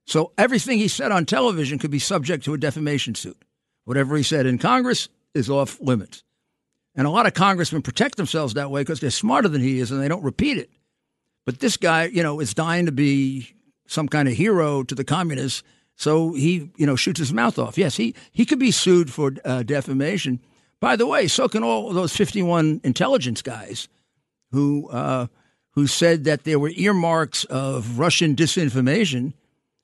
So 0.06 0.32
everything 0.38 0.78
he 0.78 0.88
said 0.88 1.12
on 1.12 1.26
television 1.26 1.78
could 1.78 1.90
be 1.90 1.98
subject 1.98 2.44
to 2.44 2.54
a 2.54 2.58
defamation 2.58 3.14
suit. 3.14 3.36
Whatever 3.84 4.16
he 4.16 4.22
said 4.22 4.46
in 4.46 4.58
Congress 4.58 5.08
is 5.34 5.50
off 5.50 5.80
limits. 5.80 6.22
And 6.94 7.06
a 7.06 7.10
lot 7.10 7.26
of 7.26 7.34
congressmen 7.34 7.82
protect 7.82 8.16
themselves 8.16 8.54
that 8.54 8.70
way 8.70 8.80
because 8.80 9.00
they're 9.00 9.10
smarter 9.10 9.48
than 9.48 9.60
he 9.60 9.80
is 9.80 9.90
and 9.90 10.00
they 10.00 10.08
don't 10.08 10.22
repeat 10.22 10.58
it. 10.58 10.70
But 11.44 11.60
this 11.60 11.76
guy, 11.76 12.04
you 12.04 12.22
know, 12.22 12.40
is 12.40 12.54
dying 12.54 12.86
to 12.86 12.92
be 12.92 13.54
some 13.86 14.08
kind 14.08 14.28
of 14.28 14.34
hero 14.34 14.82
to 14.82 14.94
the 14.94 15.04
communists 15.04 15.62
so 15.96 16.34
he, 16.34 16.70
you 16.76 16.86
know, 16.86 16.94
shoots 16.94 17.18
his 17.18 17.32
mouth 17.32 17.58
off. 17.58 17.78
Yes, 17.78 17.96
he, 17.96 18.14
he 18.30 18.44
could 18.44 18.58
be 18.58 18.70
sued 18.70 19.10
for 19.10 19.32
uh, 19.44 19.62
defamation. 19.62 20.40
By 20.78 20.94
the 20.94 21.06
way, 21.06 21.26
so 21.26 21.48
can 21.48 21.64
all 21.64 21.92
those 21.92 22.14
51 22.14 22.82
intelligence 22.84 23.40
guys 23.40 23.88
who, 24.52 24.88
uh, 24.90 25.28
who 25.70 25.86
said 25.86 26.24
that 26.24 26.44
there 26.44 26.58
were 26.58 26.70
earmarks 26.76 27.44
of 27.44 27.98
Russian 27.98 28.36
disinformation 28.36 29.32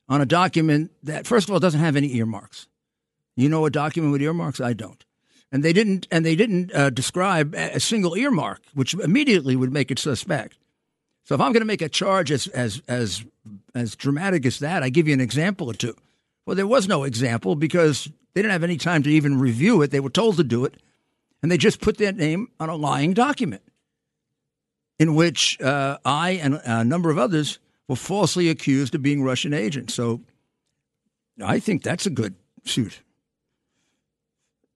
on 0.09 0.21
a 0.21 0.27
document 0.27 0.91
that, 1.03 1.27
first 1.27 1.49
of 1.49 1.53
all, 1.53 1.61
doesn't 1.61 1.81
have 1.81 1.97
any 1.97 2.15
earmarks. 2.17 2.69
You 3.37 3.49
know 3.49 3.65
a 3.65 3.71
document 3.71 4.13
with 4.13 4.23
earmarks? 4.23 4.61
I 4.61 4.73
don't. 4.73 5.05
And 5.51 5.63
they 5.63 5.73
didn't, 5.73 6.07
and 6.11 6.25
they 6.25 6.37
didn't 6.37 6.75
uh, 6.75 6.91
describe 6.91 7.55
a 7.55 7.81
single 7.81 8.17
earmark, 8.17 8.63
which 8.75 8.95
immediately 8.95 9.55
would 9.55 9.73
make 9.73 9.91
it 9.91 9.99
suspect. 9.99 10.57
So 11.25 11.35
if 11.35 11.41
I'm 11.41 11.53
going 11.53 11.61
to 11.61 11.67
make 11.67 11.83
a 11.83 11.89
charge 11.89 12.33
as 12.33 12.47
as 12.49 12.83
as 12.89 13.25
as 13.75 13.95
dramatic 13.95 14.45
as 14.47 14.59
that, 14.59 14.83
I 14.83 14.89
give 14.89 15.07
you 15.07 15.15
an 15.15 15.21
example 15.21 15.71
or 15.71 15.75
two. 15.75 15.95
Well, 16.47 16.57
there 16.57 16.67
was 16.67 16.89
no 16.89 17.05
example 17.05 17.55
because 17.55 18.09
they 18.35 18.43
didn't 18.43 18.53
have 18.53 18.65
any 18.65 18.77
time 18.77 19.03
to 19.05 19.11
even 19.11 19.39
review 19.39 19.83
it. 19.83 19.91
They 19.91 20.01
were 20.01 20.11
told 20.11 20.37
to 20.37 20.45
do 20.45 20.65
it, 20.65 20.75
and 21.43 21.53
they 21.53 21.59
just 21.59 21.81
put 21.81 21.99
their 21.99 22.13
name 22.13 22.49
on 22.59 22.69
a 22.69 22.75
lying 22.75 23.13
document 23.13 23.63
in 24.99 25.15
which 25.15 25.61
uh, 25.61 25.99
I 26.05 26.33
and 26.33 26.61
a 26.65 26.85
number 26.85 27.11
of 27.11 27.19
others 27.19 27.59
were 27.89 27.97
falsely 27.97 28.49
accused 28.49 28.95
of 28.95 29.03
being 29.03 29.23
Russian 29.23 29.53
agents. 29.53 29.95
So 29.95 30.21
I 31.43 31.59
think 31.59 31.83
that's 31.83 32.07
a 32.07 32.11
good 32.11 32.35
suit. 32.65 33.01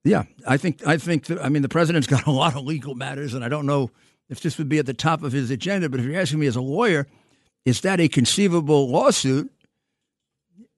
Yeah, 0.03 0.23
I 0.47 0.57
think 0.57 0.85
I 0.87 0.97
think 0.97 1.25
that, 1.25 1.43
I 1.43 1.49
mean 1.49 1.61
the 1.61 1.69
president's 1.69 2.07
got 2.15 2.27
a 2.27 2.31
lot 2.31 2.55
of 2.55 2.65
legal 2.65 2.95
matters, 2.95 3.33
and 3.33 3.43
I 3.43 3.49
don't 3.49 3.65
know 3.65 3.91
if 4.29 4.41
this 4.41 4.57
would 4.57 4.69
be 4.69 4.79
at 4.79 4.85
the 4.85 4.93
top 4.93 5.23
of 5.23 5.31
his 5.31 5.51
agenda. 5.51 5.89
But 5.89 5.99
if 5.99 6.05
you're 6.05 6.19
asking 6.19 6.39
me 6.39 6.47
as 6.47 6.55
a 6.55 6.61
lawyer, 6.61 7.07
is 7.65 7.81
that 7.81 7.99
a 7.99 8.07
conceivable 8.07 8.89
lawsuit? 8.89 9.51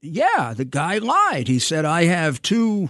Yeah, 0.01 0.53
the 0.55 0.65
guy 0.65 0.97
lied. 0.97 1.47
He 1.47 1.59
said, 1.59 1.85
I 1.85 2.05
have 2.05 2.41
two. 2.41 2.89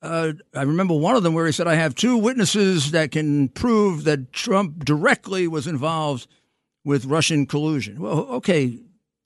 Uh, 0.00 0.32
I 0.54 0.62
remember 0.62 0.94
one 0.94 1.16
of 1.16 1.24
them 1.24 1.34
where 1.34 1.46
he 1.46 1.52
said, 1.52 1.66
I 1.66 1.74
have 1.74 1.94
two 1.94 2.16
witnesses 2.16 2.92
that 2.92 3.10
can 3.10 3.48
prove 3.48 4.04
that 4.04 4.32
Trump 4.32 4.84
directly 4.84 5.48
was 5.48 5.66
involved 5.66 6.28
with 6.84 7.04
Russian 7.04 7.46
collusion. 7.46 8.00
Well, 8.00 8.26
okay, 8.30 8.78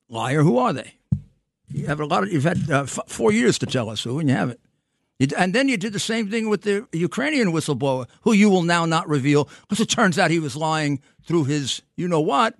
liar, 0.08 0.42
who 0.42 0.58
are 0.58 0.72
they? 0.72 0.94
You 1.68 1.86
have 1.86 2.00
a 2.00 2.06
lot 2.06 2.22
of, 2.22 2.32
you've 2.32 2.44
had 2.44 2.70
uh, 2.70 2.82
f- 2.82 2.98
four 3.06 3.32
years 3.32 3.58
to 3.58 3.66
tell 3.66 3.88
us 3.88 4.02
who, 4.02 4.18
and 4.18 4.28
you 4.28 4.34
haven't. 4.34 4.60
And 5.36 5.54
then 5.54 5.68
you 5.68 5.76
did 5.76 5.92
the 5.92 6.00
same 6.00 6.30
thing 6.30 6.48
with 6.48 6.62
the 6.62 6.86
Ukrainian 6.92 7.52
whistleblower, 7.52 8.08
who 8.22 8.32
you 8.32 8.50
will 8.50 8.62
now 8.62 8.84
not 8.84 9.08
reveal 9.08 9.48
because 9.60 9.80
it 9.80 9.88
turns 9.88 10.18
out 10.18 10.30
he 10.30 10.40
was 10.40 10.56
lying 10.56 11.00
through 11.24 11.44
his 11.44 11.82
you 11.96 12.08
know 12.08 12.20
what. 12.20 12.56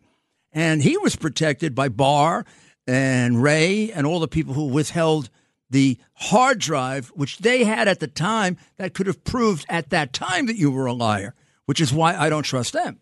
And 0.53 0.83
he 0.83 0.97
was 0.99 1.17
protected 1.17 1.75
by 1.75 1.89
Barr 1.89 2.45
and 2.87 3.43
Wray 3.43 3.91
and 3.91 4.07
all 4.07 4.21
the 4.21 4.29
people 4.29 4.55
who 4.55 4.67
withheld 4.67 5.29
the 5.71 5.99
hard 6.15 6.59
drive, 6.59 7.09
which 7.09 7.39
they 7.39 7.65
had 7.65 7.89
at 7.89 7.99
the 7.99 8.07
time, 8.07 8.59
that 8.77 8.95
could 8.95 9.07
have 9.07 9.25
proved 9.25 9.65
at 9.69 9.91
that 9.91 10.13
time 10.13 10.47
that 10.47 10.57
you 10.57 10.71
were 10.71 10.87
a 10.87 10.93
liar, 10.93 11.35
which 11.65 11.81
is 11.81 11.93
why 11.93 12.15
I 12.15 12.29
don't 12.29 12.43
trust 12.45 12.75
them. 12.75 13.01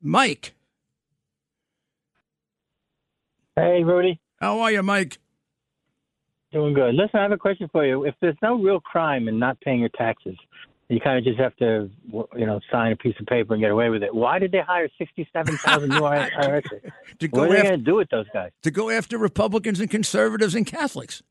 Mike. 0.00 0.54
Hey, 3.58 3.82
Rudy. 3.82 4.20
How 4.40 4.60
are 4.60 4.70
you, 4.70 4.82
Mike? 4.84 5.18
Doing 6.52 6.74
good. 6.74 6.94
Listen, 6.94 7.18
I 7.18 7.22
have 7.22 7.32
a 7.32 7.36
question 7.36 7.68
for 7.72 7.84
you. 7.84 8.04
If 8.04 8.14
there's 8.20 8.36
no 8.40 8.54
real 8.62 8.78
crime 8.80 9.26
in 9.26 9.38
not 9.38 9.60
paying 9.60 9.80
your 9.80 9.88
taxes, 9.90 10.36
you 10.88 11.00
kind 11.00 11.18
of 11.18 11.24
just 11.24 11.38
have 11.40 11.54
to, 11.56 11.90
you 12.36 12.46
know, 12.46 12.60
sign 12.70 12.92
a 12.92 12.96
piece 12.96 13.16
of 13.18 13.26
paper 13.26 13.54
and 13.54 13.60
get 13.60 13.70
away 13.70 13.90
with 13.90 14.02
it. 14.02 14.14
Why 14.14 14.38
did 14.38 14.52
they 14.52 14.60
hire 14.60 14.88
sixty-seven 14.96 15.56
thousand 15.58 15.90
new 15.90 16.00
IRS? 16.00 16.62
to 17.18 17.28
go 17.28 17.40
what 17.40 17.50
are 17.50 17.52
they 17.52 17.58
after, 17.58 17.68
going 17.70 17.80
to 17.80 17.84
do 17.84 17.96
with 17.96 18.08
those 18.10 18.26
guys? 18.32 18.52
To 18.62 18.70
go 18.70 18.90
after 18.90 19.18
Republicans 19.18 19.80
and 19.80 19.90
conservatives 19.90 20.54
and 20.54 20.64
Catholics. 20.64 21.22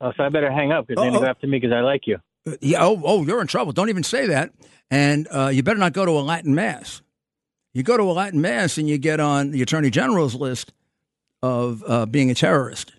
Oh, 0.00 0.12
so 0.16 0.24
I 0.24 0.28
better 0.28 0.50
hang 0.50 0.72
up 0.72 0.86
because 0.88 1.00
they're 1.00 1.10
going 1.10 1.20
to 1.20 1.26
go 1.26 1.30
after 1.30 1.46
me 1.46 1.58
because 1.60 1.74
I 1.74 1.80
like 1.80 2.02
you. 2.06 2.18
Uh, 2.46 2.56
yeah. 2.60 2.84
Oh, 2.84 3.00
oh, 3.04 3.24
you're 3.24 3.40
in 3.40 3.46
trouble. 3.46 3.72
Don't 3.72 3.90
even 3.90 4.02
say 4.02 4.26
that. 4.26 4.52
And 4.90 5.28
uh, 5.30 5.48
you 5.48 5.62
better 5.62 5.78
not 5.78 5.92
go 5.92 6.04
to 6.04 6.12
a 6.12 6.20
Latin 6.20 6.54
mass. 6.54 7.00
You 7.72 7.84
go 7.84 7.96
to 7.96 8.02
a 8.02 8.12
Latin 8.12 8.40
mass 8.40 8.76
and 8.76 8.88
you 8.88 8.98
get 8.98 9.20
on 9.20 9.52
the 9.52 9.62
Attorney 9.62 9.90
General's 9.90 10.34
list 10.34 10.72
of 11.42 11.82
uh, 11.86 12.06
being 12.06 12.30
a 12.30 12.34
terrorist. 12.34 12.92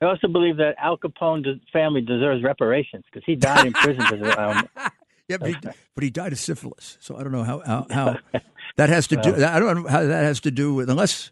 I 0.00 0.06
also 0.06 0.28
believe 0.28 0.58
that 0.58 0.76
Al 0.78 0.96
Capone's 0.96 1.46
family 1.72 2.00
deserves 2.00 2.42
reparations 2.44 3.04
because 3.06 3.24
he 3.26 3.34
died 3.34 3.66
in 3.66 3.72
prison. 3.72 4.02
um, 4.38 4.68
yeah, 5.28 5.38
but 5.38 5.48
he, 5.48 5.56
but 5.94 6.04
he, 6.04 6.10
died 6.10 6.32
of 6.32 6.38
syphilis. 6.38 6.98
So 7.00 7.16
I 7.16 7.22
don't 7.22 7.32
know 7.32 7.42
how 7.42 7.62
how, 7.66 7.86
how 7.90 8.16
that 8.76 8.88
has 8.90 9.08
to 9.08 9.16
do. 9.16 9.44
I 9.44 9.58
don't 9.58 9.82
know 9.82 9.88
how 9.88 10.04
that 10.04 10.24
has 10.24 10.40
to 10.40 10.50
do 10.50 10.74
with 10.74 10.88
unless. 10.88 11.30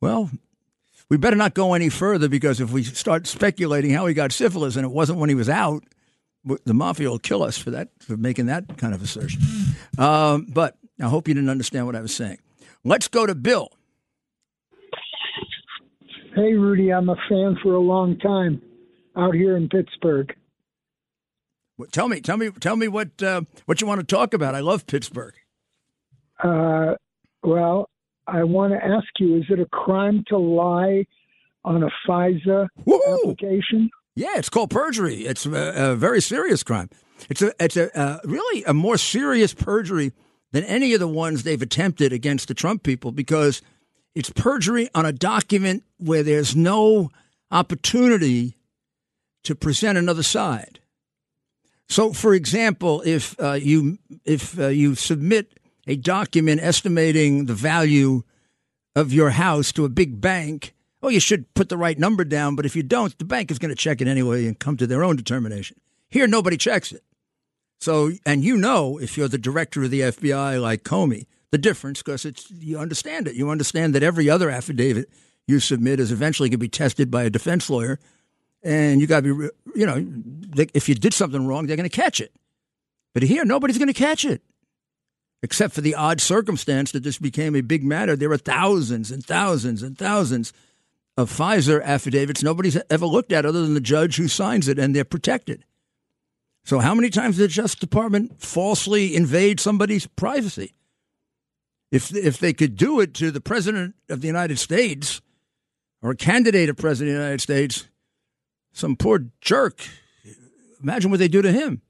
Well, 0.00 0.30
we 1.10 1.18
better 1.18 1.36
not 1.36 1.54
go 1.54 1.74
any 1.74 1.90
further 1.90 2.28
because 2.28 2.60
if 2.60 2.72
we 2.72 2.82
start 2.82 3.26
speculating 3.26 3.90
how 3.90 4.06
he 4.06 4.14
got 4.14 4.32
syphilis 4.32 4.76
and 4.76 4.84
it 4.84 4.90
wasn't 4.90 5.18
when 5.18 5.28
he 5.28 5.34
was 5.34 5.48
out, 5.48 5.84
the 6.64 6.72
mafia 6.74 7.10
will 7.10 7.18
kill 7.18 7.42
us 7.42 7.58
for 7.58 7.70
that 7.70 7.90
for 8.00 8.16
making 8.16 8.46
that 8.46 8.78
kind 8.78 8.94
of 8.94 9.02
assertion. 9.02 9.42
Um, 9.98 10.46
but 10.48 10.76
I 11.00 11.08
hope 11.08 11.28
you 11.28 11.34
didn't 11.34 11.50
understand 11.50 11.86
what 11.86 11.96
I 11.96 12.00
was 12.00 12.14
saying. 12.14 12.38
Let's 12.84 13.08
go 13.08 13.26
to 13.26 13.34
Bill. 13.34 13.70
Hey, 16.34 16.52
Rudy, 16.54 16.92
I'm 16.92 17.08
a 17.08 17.16
fan 17.28 17.56
for 17.62 17.74
a 17.74 17.80
long 17.80 18.18
time 18.18 18.62
out 19.16 19.34
here 19.34 19.56
in 19.56 19.68
Pittsburgh. 19.68 20.32
Well, 21.76 21.88
tell 21.90 22.08
me, 22.08 22.20
tell 22.20 22.36
me, 22.36 22.50
tell 22.60 22.76
me 22.76 22.88
what 22.88 23.22
uh, 23.22 23.42
what 23.66 23.80
you 23.80 23.86
want 23.86 24.00
to 24.00 24.06
talk 24.06 24.32
about. 24.34 24.54
I 24.54 24.60
love 24.60 24.86
Pittsburgh. 24.86 25.34
Uh, 26.42 26.94
well, 27.42 27.88
I 28.26 28.44
want 28.44 28.72
to 28.74 28.84
ask 28.84 29.08
you: 29.18 29.38
Is 29.38 29.44
it 29.48 29.58
a 29.58 29.66
crime 29.66 30.22
to 30.28 30.38
lie 30.38 31.04
on 31.64 31.82
a 31.82 31.88
FISA 32.08 32.68
Woo-hoo! 32.84 33.30
application? 33.30 33.90
Yeah, 34.14 34.36
it's 34.36 34.48
called 34.48 34.70
perjury. 34.70 35.26
It's 35.26 35.46
a, 35.46 35.92
a 35.92 35.96
very 35.96 36.20
serious 36.20 36.62
crime. 36.62 36.90
It's 37.28 37.42
a 37.42 37.52
it's 37.58 37.76
a 37.76 37.96
uh, 37.98 38.18
really 38.24 38.62
a 38.64 38.74
more 38.74 38.98
serious 38.98 39.52
perjury 39.52 40.12
than 40.52 40.64
any 40.64 40.94
of 40.94 41.00
the 41.00 41.08
ones 41.08 41.42
they've 41.42 41.60
attempted 41.60 42.12
against 42.12 42.48
the 42.48 42.54
Trump 42.54 42.82
people 42.82 43.10
because 43.10 43.62
it's 44.14 44.30
perjury 44.30 44.88
on 44.94 45.06
a 45.06 45.12
document 45.12 45.84
where 45.98 46.22
there's 46.22 46.56
no 46.56 47.10
opportunity 47.50 48.56
to 49.44 49.54
present 49.54 49.98
another 49.98 50.22
side. 50.22 50.80
So, 51.88 52.12
for 52.12 52.34
example, 52.34 53.02
if 53.04 53.38
uh, 53.40 53.52
you 53.54 53.98
if 54.24 54.58
uh, 54.58 54.68
you 54.68 54.94
submit 54.94 55.58
a 55.86 55.96
document 55.96 56.60
estimating 56.62 57.46
the 57.46 57.54
value 57.54 58.22
of 58.94 59.12
your 59.12 59.30
house 59.30 59.72
to 59.72 59.84
a 59.84 59.88
big 59.88 60.20
bank, 60.20 60.74
oh, 61.02 61.08
you 61.08 61.20
should 61.20 61.52
put 61.54 61.68
the 61.68 61.76
right 61.76 61.98
number 61.98 62.24
down. 62.24 62.54
But 62.54 62.66
if 62.66 62.76
you 62.76 62.82
don't, 62.82 63.16
the 63.18 63.24
bank 63.24 63.50
is 63.50 63.58
going 63.58 63.70
to 63.70 63.74
check 63.74 64.00
it 64.00 64.08
anyway 64.08 64.46
and 64.46 64.58
come 64.58 64.76
to 64.76 64.86
their 64.86 65.02
own 65.02 65.16
determination. 65.16 65.80
Here, 66.08 66.26
nobody 66.26 66.56
checks 66.56 66.92
it. 66.92 67.02
So, 67.80 68.10
and 68.26 68.44
you 68.44 68.56
know, 68.56 68.98
if 68.98 69.16
you're 69.16 69.28
the 69.28 69.38
director 69.38 69.82
of 69.82 69.90
the 69.90 70.00
FBI 70.00 70.60
like 70.60 70.84
Comey, 70.84 71.26
the 71.50 71.58
difference 71.58 72.02
because 72.02 72.24
it's 72.24 72.50
you 72.50 72.78
understand 72.78 73.28
it. 73.28 73.34
You 73.34 73.50
understand 73.50 73.94
that 73.94 74.02
every 74.02 74.30
other 74.30 74.50
affidavit 74.50 75.10
you 75.46 75.60
submit 75.60 76.00
is 76.00 76.12
eventually 76.12 76.48
going 76.48 76.58
to 76.58 76.58
be 76.58 76.68
tested 76.68 77.10
by 77.10 77.24
a 77.24 77.30
defense 77.30 77.68
lawyer, 77.68 77.98
and 78.62 79.00
you 79.00 79.06
got 79.06 79.24
to 79.24 79.34
be, 79.34 79.48
you 79.74 79.86
know, 79.86 80.04
if 80.74 80.88
you 80.88 80.94
did 80.94 81.14
something 81.14 81.46
wrong, 81.46 81.66
they're 81.66 81.76
going 81.76 81.88
to 81.88 81.94
catch 81.94 82.20
it. 82.20 82.32
But 83.12 83.24
here, 83.24 83.44
nobody's 83.44 83.78
going 83.78 83.88
to 83.88 83.94
catch 83.94 84.24
it, 84.24 84.42
except 85.42 85.74
for 85.74 85.80
the 85.80 85.96
odd 85.96 86.20
circumstance 86.20 86.92
that 86.92 87.02
this 87.02 87.18
became 87.18 87.56
a 87.56 87.62
big 87.62 87.82
matter. 87.82 88.14
There 88.14 88.30
are 88.30 88.38
thousands 88.38 89.10
and 89.10 89.24
thousands 89.24 89.82
and 89.82 89.98
thousands 89.98 90.52
of 91.16 91.30
FISA 91.30 91.82
affidavits 91.82 92.42
nobody's 92.42 92.78
ever 92.88 93.06
looked 93.06 93.32
at 93.32 93.44
other 93.44 93.62
than 93.62 93.74
the 93.74 93.80
judge 93.80 94.16
who 94.16 94.28
signs 94.28 94.68
it, 94.68 94.78
and 94.78 94.94
they're 94.94 95.04
protected. 95.04 95.64
So, 96.64 96.78
how 96.78 96.94
many 96.94 97.10
times 97.10 97.36
did 97.36 97.44
the 97.44 97.48
Justice 97.48 97.80
Department 97.80 98.40
falsely 98.40 99.16
invade 99.16 99.58
somebody's 99.58 100.06
privacy? 100.06 100.74
If 101.90 102.14
if 102.14 102.38
they 102.38 102.52
could 102.52 102.76
do 102.76 103.00
it 103.00 103.14
to 103.14 103.30
the 103.30 103.40
president 103.40 103.94
of 104.08 104.20
the 104.20 104.26
United 104.26 104.58
States 104.58 105.20
or 106.02 106.12
a 106.12 106.16
candidate 106.16 106.68
of 106.68 106.76
president 106.76 107.10
of 107.10 107.16
the 107.16 107.22
United 107.24 107.40
States, 107.40 107.88
some 108.72 108.96
poor 108.96 109.26
jerk, 109.40 109.82
imagine 110.82 111.10
what 111.10 111.18
they 111.18 111.28
do 111.28 111.42
to 111.42 111.52
him. 111.52 111.82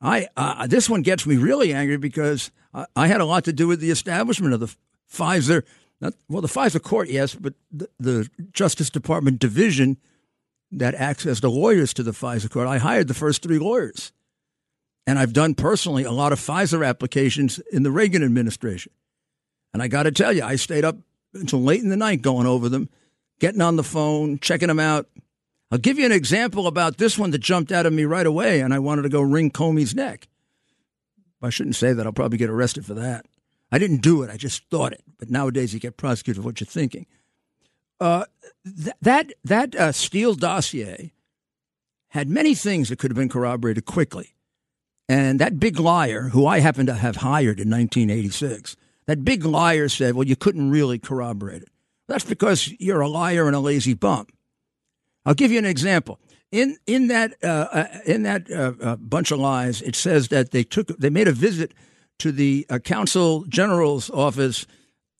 I 0.00 0.28
uh, 0.36 0.66
this 0.66 0.90
one 0.90 1.02
gets 1.02 1.26
me 1.26 1.36
really 1.36 1.72
angry 1.72 1.96
because 1.96 2.50
I, 2.74 2.86
I, 2.94 3.06
had 3.06 3.20
a 3.20 3.24
lot 3.24 3.44
to 3.44 3.52
do 3.52 3.68
with 3.68 3.80
the 3.80 3.90
establishment 3.90 4.52
of 4.52 4.60
the 4.60 4.74
FISA. 5.10 5.62
Not, 6.00 6.14
well, 6.28 6.42
the 6.42 6.48
FISA 6.48 6.82
court, 6.82 7.08
yes, 7.08 7.34
but 7.34 7.54
the, 7.70 7.88
the 7.98 8.28
Justice 8.52 8.90
Department 8.90 9.38
division 9.38 9.98
that 10.72 10.94
acts 10.94 11.26
as 11.26 11.40
the 11.40 11.50
lawyers 11.50 11.94
to 11.94 12.02
the 12.02 12.10
FISA 12.10 12.50
court. 12.50 12.66
I 12.66 12.78
hired 12.78 13.08
the 13.08 13.14
first 13.14 13.42
three 13.42 13.58
lawyers. 13.58 14.12
And 15.06 15.18
I've 15.18 15.32
done 15.32 15.54
personally 15.54 16.04
a 16.04 16.12
lot 16.12 16.32
of 16.32 16.38
FISA 16.38 16.86
applications 16.86 17.58
in 17.72 17.82
the 17.82 17.90
Reagan 17.90 18.22
administration. 18.22 18.92
And 19.72 19.82
I 19.82 19.88
got 19.88 20.04
to 20.04 20.10
tell 20.12 20.32
you, 20.32 20.42
I 20.42 20.56
stayed 20.56 20.84
up 20.84 20.96
until 21.34 21.62
late 21.62 21.82
in 21.82 21.88
the 21.88 21.96
night 21.96 22.22
going 22.22 22.46
over 22.46 22.68
them, 22.68 22.88
getting 23.40 23.60
on 23.60 23.76
the 23.76 23.82
phone, 23.82 24.38
checking 24.38 24.68
them 24.68 24.80
out. 24.80 25.08
I'll 25.70 25.78
give 25.78 25.98
you 25.98 26.04
an 26.04 26.12
example 26.12 26.66
about 26.66 26.98
this 26.98 27.18
one 27.18 27.30
that 27.30 27.38
jumped 27.38 27.72
out 27.72 27.86
of 27.86 27.92
me 27.92 28.04
right 28.04 28.26
away, 28.26 28.60
and 28.60 28.74
I 28.74 28.78
wanted 28.78 29.02
to 29.02 29.08
go 29.08 29.22
wring 29.22 29.50
Comey's 29.50 29.94
neck. 29.94 30.28
I 31.42 31.50
shouldn't 31.50 31.76
say 31.76 31.92
that. 31.92 32.06
I'll 32.06 32.12
probably 32.12 32.38
get 32.38 32.50
arrested 32.50 32.86
for 32.86 32.94
that. 32.94 33.26
I 33.72 33.78
didn't 33.78 34.02
do 34.02 34.22
it. 34.22 34.30
I 34.30 34.36
just 34.36 34.68
thought 34.70 34.92
it. 34.92 35.02
But 35.18 35.30
nowadays, 35.30 35.72
you 35.72 35.80
get 35.80 35.96
prosecuted 35.96 36.42
for 36.42 36.46
what 36.46 36.60
you're 36.60 36.66
thinking. 36.66 37.06
Uh, 37.98 38.26
th- 38.64 38.96
that 39.00 39.32
that 39.44 39.74
uh, 39.74 39.92
Steele 39.92 40.34
dossier 40.34 41.12
had 42.08 42.28
many 42.28 42.54
things 42.54 42.90
that 42.90 42.98
could 42.98 43.10
have 43.10 43.16
been 43.16 43.28
corroborated 43.28 43.86
quickly. 43.86 44.34
And 45.08 45.40
that 45.40 45.58
big 45.58 45.80
liar, 45.80 46.28
who 46.28 46.46
I 46.46 46.60
happen 46.60 46.86
to 46.86 46.94
have 46.94 47.16
hired 47.16 47.58
in 47.58 47.70
1986, 47.70 48.76
that 49.06 49.24
big 49.24 49.44
liar 49.44 49.88
said, 49.88 50.14
well, 50.14 50.26
you 50.26 50.36
couldn't 50.36 50.70
really 50.70 50.98
corroborate 50.98 51.62
it. 51.62 51.68
That's 52.08 52.24
because 52.24 52.72
you're 52.78 53.00
a 53.00 53.08
liar 53.08 53.46
and 53.46 53.56
a 53.56 53.60
lazy 53.60 53.94
bum. 53.94 54.26
I'll 55.24 55.34
give 55.34 55.52
you 55.52 55.58
an 55.58 55.64
example. 55.66 56.18
In 56.50 56.76
in 56.86 57.08
that 57.08 57.34
uh, 57.42 57.46
uh, 57.46 57.98
in 58.04 58.24
that 58.24 58.50
uh, 58.50 58.72
uh 58.82 58.96
bunch 58.96 59.30
of 59.30 59.38
lies, 59.38 59.80
it 59.80 59.96
says 59.96 60.28
that 60.28 60.50
they 60.50 60.64
took 60.64 60.88
they 60.98 61.08
made 61.08 61.28
a 61.28 61.32
visit 61.32 61.72
to 62.18 62.30
the 62.30 62.66
uh, 62.68 62.78
consul 62.84 63.44
general's 63.48 64.10
office 64.10 64.66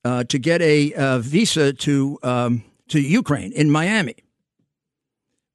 uh, 0.04 0.24
to 0.24 0.38
get 0.38 0.60
a 0.60 1.18
visa 1.20 1.72
to 1.72 2.18
um, 2.22 2.64
to 2.88 3.00
Ukraine 3.00 3.52
in 3.52 3.70
Miami. 3.70 4.16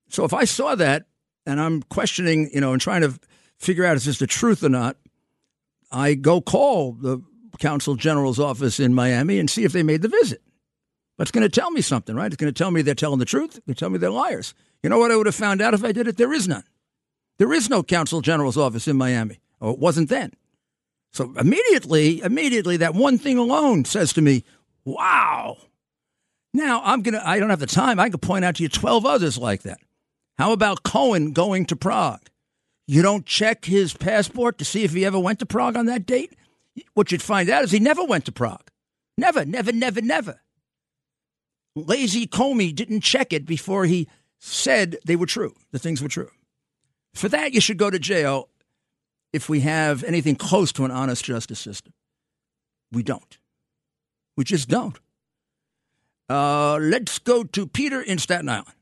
So 0.10 0.24
if 0.24 0.34
I 0.34 0.46
saw 0.46 0.74
that 0.76 1.06
and 1.46 1.62
I'm 1.62 1.84
questioning, 1.84 2.50
you 2.54 2.62
know, 2.62 2.74
and 2.74 2.82
trying 2.82 3.02
to 3.02 3.20
figure 3.60 3.86
out 3.86 3.98
is 3.98 4.06
this 4.06 4.20
the 4.20 4.28
truth 4.28 4.64
or 4.64 4.70
not, 4.70 4.98
I 5.92 6.16
go 6.16 6.42
call 6.42 6.94
the 6.94 7.20
consul 7.60 7.96
general's 7.96 8.40
office 8.40 8.80
in 8.80 8.94
Miami 8.94 9.40
and 9.40 9.50
see 9.50 9.64
if 9.64 9.72
they 9.72 9.84
made 9.84 10.02
the 10.02 10.08
visit. 10.08 10.42
That's 11.18 11.32
going 11.32 11.44
to 11.44 11.50
tell 11.50 11.72
me 11.72 11.82
something, 11.82 12.16
right? 12.16 12.28
It's 12.28 12.36
going 12.36 12.54
to 12.54 12.58
tell 12.58 12.72
me 12.72 12.82
they're 12.82 12.96
telling 12.96 13.20
the 13.20 13.26
truth. 13.26 13.58
It's 13.58 13.66
going 13.66 13.76
to 13.76 13.80
tell 13.80 13.90
me 13.90 13.98
they're 13.98 14.10
liars. 14.10 14.54
You 14.84 14.90
know 14.90 15.00
what 15.00 15.12
I 15.12 15.16
would 15.16 15.26
have 15.26 15.36
found 15.36 15.62
out 15.62 15.74
if 15.74 15.84
I 15.84 15.92
did 15.92 16.08
it? 16.08 16.18
There 16.18 16.34
is 16.34 16.48
none. 16.48 16.64
There 17.40 17.54
is 17.54 17.70
no 17.70 17.84
consul 17.84 18.22
general's 18.22 18.58
office 18.58 18.88
in 18.88 18.98
Miami, 18.98 19.40
or 19.60 19.72
it 19.72 19.80
wasn't 19.80 20.10
then. 20.10 20.34
So 21.14 21.34
immediately, 21.38 22.22
immediately, 22.22 22.78
that 22.78 22.94
one 22.94 23.18
thing 23.18 23.38
alone 23.38 23.86
says 23.86 24.14
to 24.14 24.22
me, 24.22 24.44
wow. 24.86 25.58
Now 26.54 26.82
I'm 26.84 27.02
going 27.02 27.14
to, 27.14 27.28
I 27.28 27.40
don't 27.40 27.50
have 27.50 27.60
the 27.60 27.68
time. 27.68 28.00
I 28.00 28.10
could 28.10 28.22
point 28.22 28.46
out 28.46 28.56
to 28.56 28.64
you 28.64 28.70
12 28.70 29.06
others 29.06 29.38
like 29.38 29.64
that. 29.64 29.80
How 30.38 30.52
about 30.52 30.84
Cohen 30.84 31.32
going 31.32 31.66
to 31.66 31.76
Prague? 31.76 32.22
You 32.86 33.02
don't 33.02 33.26
check 33.26 33.66
his 33.66 33.94
passport 33.94 34.60
to 34.60 34.66
see 34.66 34.84
if 34.84 34.94
he 34.94 35.06
ever 35.06 35.20
went 35.20 35.40
to 35.40 35.46
Prague 35.46 35.76
on 35.76 35.88
that 35.88 36.06
date? 36.06 36.36
What 36.94 37.12
you'd 37.12 37.22
find 37.22 37.50
out 37.50 37.64
is 37.64 37.72
he 37.72 37.80
never 37.80 38.04
went 38.04 38.26
to 38.26 38.32
Prague. 38.32 38.70
Never, 39.18 39.46
never, 39.46 39.72
never, 39.72 40.02
never. 40.02 40.42
Lazy 41.76 42.28
Comey 42.28 42.74
didn't 42.74 43.02
check 43.02 43.34
it 43.34 43.46
before 43.46 43.86
he 43.86 44.08
said 44.40 44.98
they 45.06 45.16
were 45.16 45.26
true, 45.26 45.54
the 45.72 45.80
things 45.80 46.02
were 46.02 46.10
true. 46.10 46.30
For 47.14 47.30
that, 47.30 47.54
you 47.54 47.62
should 47.62 47.78
go 47.78 47.90
to 47.90 48.00
jail 48.00 48.50
if 49.34 49.50
we 49.50 49.62
have 49.62 50.04
anything 50.04 50.36
close 50.36 50.72
to 50.74 50.86
an 50.86 50.92
honest 50.92 51.26
justice 51.26 51.60
system. 51.60 51.94
We 52.92 53.04
don't. 53.04 53.38
We 54.36 54.44
just 54.44 54.70
don't. 54.70 55.00
Uh, 56.30 56.78
let's 56.78 57.20
go 57.20 57.44
to 57.44 57.68
Peter 57.68 58.02
in 58.02 58.18
Staten 58.18 58.50
Island. 58.50 58.77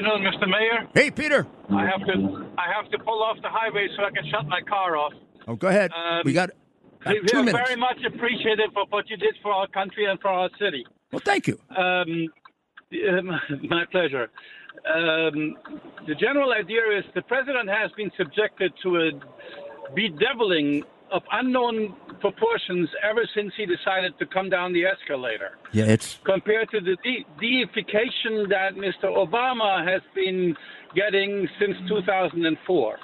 Afternoon, 0.00 0.32
Mr. 0.32 0.48
Mayor. 0.48 0.88
Hey, 0.94 1.10
Peter. 1.10 1.46
I 1.70 1.84
have 1.86 2.00
to 2.06 2.46
I 2.56 2.72
have 2.74 2.90
to 2.90 2.98
pull 2.98 3.22
off 3.22 3.36
the 3.42 3.50
highway 3.50 3.86
so 3.96 4.04
I 4.04 4.10
can 4.10 4.24
shut 4.30 4.46
my 4.46 4.60
car 4.62 4.96
off. 4.96 5.12
Oh, 5.46 5.56
go 5.56 5.68
ahead. 5.68 5.90
Um, 5.92 6.22
we 6.24 6.32
got, 6.32 6.50
got 7.04 7.14
we 7.14 7.20
two 7.26 7.38
are 7.38 7.42
minutes. 7.42 7.68
very 7.68 7.78
much 7.78 7.98
appreciative 8.06 8.70
of 8.76 8.88
what 8.90 9.10
you 9.10 9.16
did 9.18 9.34
for 9.42 9.52
our 9.52 9.66
country 9.68 10.06
and 10.06 10.18
for 10.20 10.28
our 10.28 10.48
city. 10.58 10.86
Well, 11.12 11.20
thank 11.22 11.46
you. 11.46 11.58
Um, 11.76 12.28
my 13.68 13.84
pleasure. 13.92 14.30
Um, 14.86 15.56
the 16.06 16.14
general 16.18 16.52
idea 16.52 16.80
is 16.98 17.04
the 17.14 17.22
president 17.22 17.68
has 17.68 17.90
been 17.92 18.10
subjected 18.16 18.72
to 18.82 18.96
a 18.96 19.10
bedeviling 19.94 20.82
of 21.12 21.22
unknown 21.32 21.94
proportions 22.20 22.88
ever 23.02 23.26
since 23.34 23.52
he 23.56 23.66
decided 23.66 24.18
to 24.18 24.26
come 24.26 24.48
down 24.48 24.72
the 24.72 24.84
escalator. 24.84 25.58
Yeah, 25.72 25.84
it's 25.84 26.18
compared 26.24 26.70
to 26.70 26.80
the 26.80 26.96
de- 27.02 27.26
deification 27.40 28.48
that 28.48 28.74
Mr. 28.74 29.04
Obama 29.04 29.86
has 29.86 30.02
been 30.14 30.54
getting 30.94 31.48
since 31.58 31.76
2004. 31.88 32.98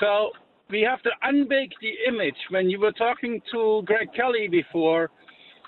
So 0.00 0.30
we 0.70 0.82
have 0.82 1.02
to 1.02 1.10
unbake 1.22 1.72
the 1.80 1.92
image. 2.08 2.36
When 2.50 2.68
you 2.68 2.80
were 2.80 2.92
talking 2.92 3.40
to 3.52 3.82
Greg 3.84 4.08
Kelly 4.14 4.48
before, 4.48 5.10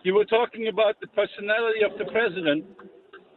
you 0.03 0.15
were 0.15 0.25
talking 0.25 0.69
about 0.69 1.01
the 1.01 1.09
personality 1.09 1.81
of 1.85 1.99
the 1.99 2.11
president 2.11 2.65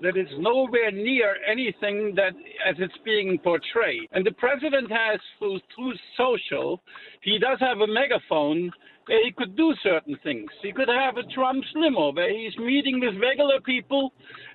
that 0.01 0.17
is 0.17 0.27
nowhere 0.37 0.91
near 0.91 1.37
anything 1.49 2.13
that 2.15 2.33
as 2.67 2.75
it's 2.77 2.97
being 3.05 3.39
portrayed. 3.39 4.07
And 4.11 4.25
the 4.25 4.33
president 4.33 4.91
has 4.91 5.19
through, 5.39 5.59
through 5.73 5.93
social, 6.17 6.81
he 7.21 7.39
does 7.39 7.57
have 7.61 7.79
a 7.79 7.87
megaphone 7.87 8.69
where 9.05 9.23
he 9.23 9.31
could 9.31 9.55
do 9.55 9.73
certain 9.83 10.17
things. 10.23 10.49
He 10.61 10.71
could 10.71 10.87
have 10.87 11.17
a 11.17 11.23
Trump 11.33 11.63
limo 11.75 12.13
where 12.13 12.31
he's 12.31 12.57
meeting 12.57 12.99
with 12.99 13.21
regular 13.21 13.59
people, 13.61 14.13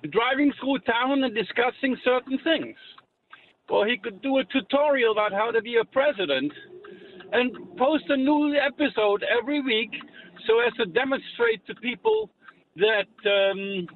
driving 0.09 0.51
through 0.59 0.79
town 0.79 1.23
and 1.23 1.33
discussing 1.35 1.97
certain 2.03 2.39
things. 2.43 2.77
Or 3.69 3.85
he 3.87 3.97
could 3.97 4.21
do 4.21 4.39
a 4.39 4.43
tutorial 4.45 5.11
about 5.11 5.31
how 5.31 5.51
to 5.51 5.61
be 5.61 5.77
a 5.77 5.85
president 5.85 6.51
and 7.31 7.51
post 7.77 8.05
a 8.09 8.17
new 8.17 8.55
episode 8.55 9.23
every 9.23 9.61
week 9.61 9.91
so 10.47 10.59
as 10.59 10.73
to 10.73 10.85
demonstrate 10.85 11.65
to 11.67 11.75
people 11.75 12.31
that 12.75 13.11
um, 13.25 13.87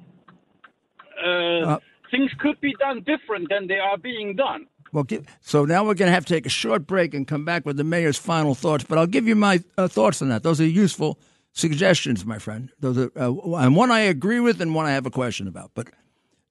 uh, 1.24 1.74
uh, 1.74 1.78
things 2.10 2.30
could 2.38 2.60
be 2.60 2.74
done 2.78 3.02
different 3.04 3.48
than 3.48 3.66
they 3.66 3.78
are 3.78 3.98
being 3.98 4.36
done. 4.36 4.66
Well, 4.94 5.04
so 5.40 5.64
now 5.64 5.84
we're 5.84 5.94
going 5.94 6.08
to 6.08 6.14
have 6.14 6.24
to 6.24 6.32
take 6.32 6.46
a 6.46 6.50
short 6.50 6.86
break 6.86 7.14
and 7.14 7.26
come 7.26 7.44
back 7.44 7.66
with 7.66 7.76
the 7.76 7.82
mayor's 7.82 8.16
final 8.16 8.54
thoughts. 8.54 8.84
But 8.84 8.96
I'll 8.96 9.08
give 9.08 9.26
you 9.26 9.34
my 9.34 9.60
uh, 9.76 9.88
thoughts 9.88 10.22
on 10.22 10.28
that. 10.28 10.44
Those 10.44 10.60
are 10.60 10.66
useful 10.66 11.18
suggestions, 11.52 12.24
my 12.24 12.38
friend. 12.38 12.70
Those 12.78 12.98
are 12.98 13.10
uh, 13.16 13.56
and 13.56 13.74
one 13.74 13.90
I 13.90 14.00
agree 14.00 14.38
with 14.38 14.60
and 14.60 14.72
one 14.72 14.86
I 14.86 14.92
have 14.92 15.04
a 15.04 15.10
question 15.10 15.48
about. 15.48 15.72
But 15.74 15.88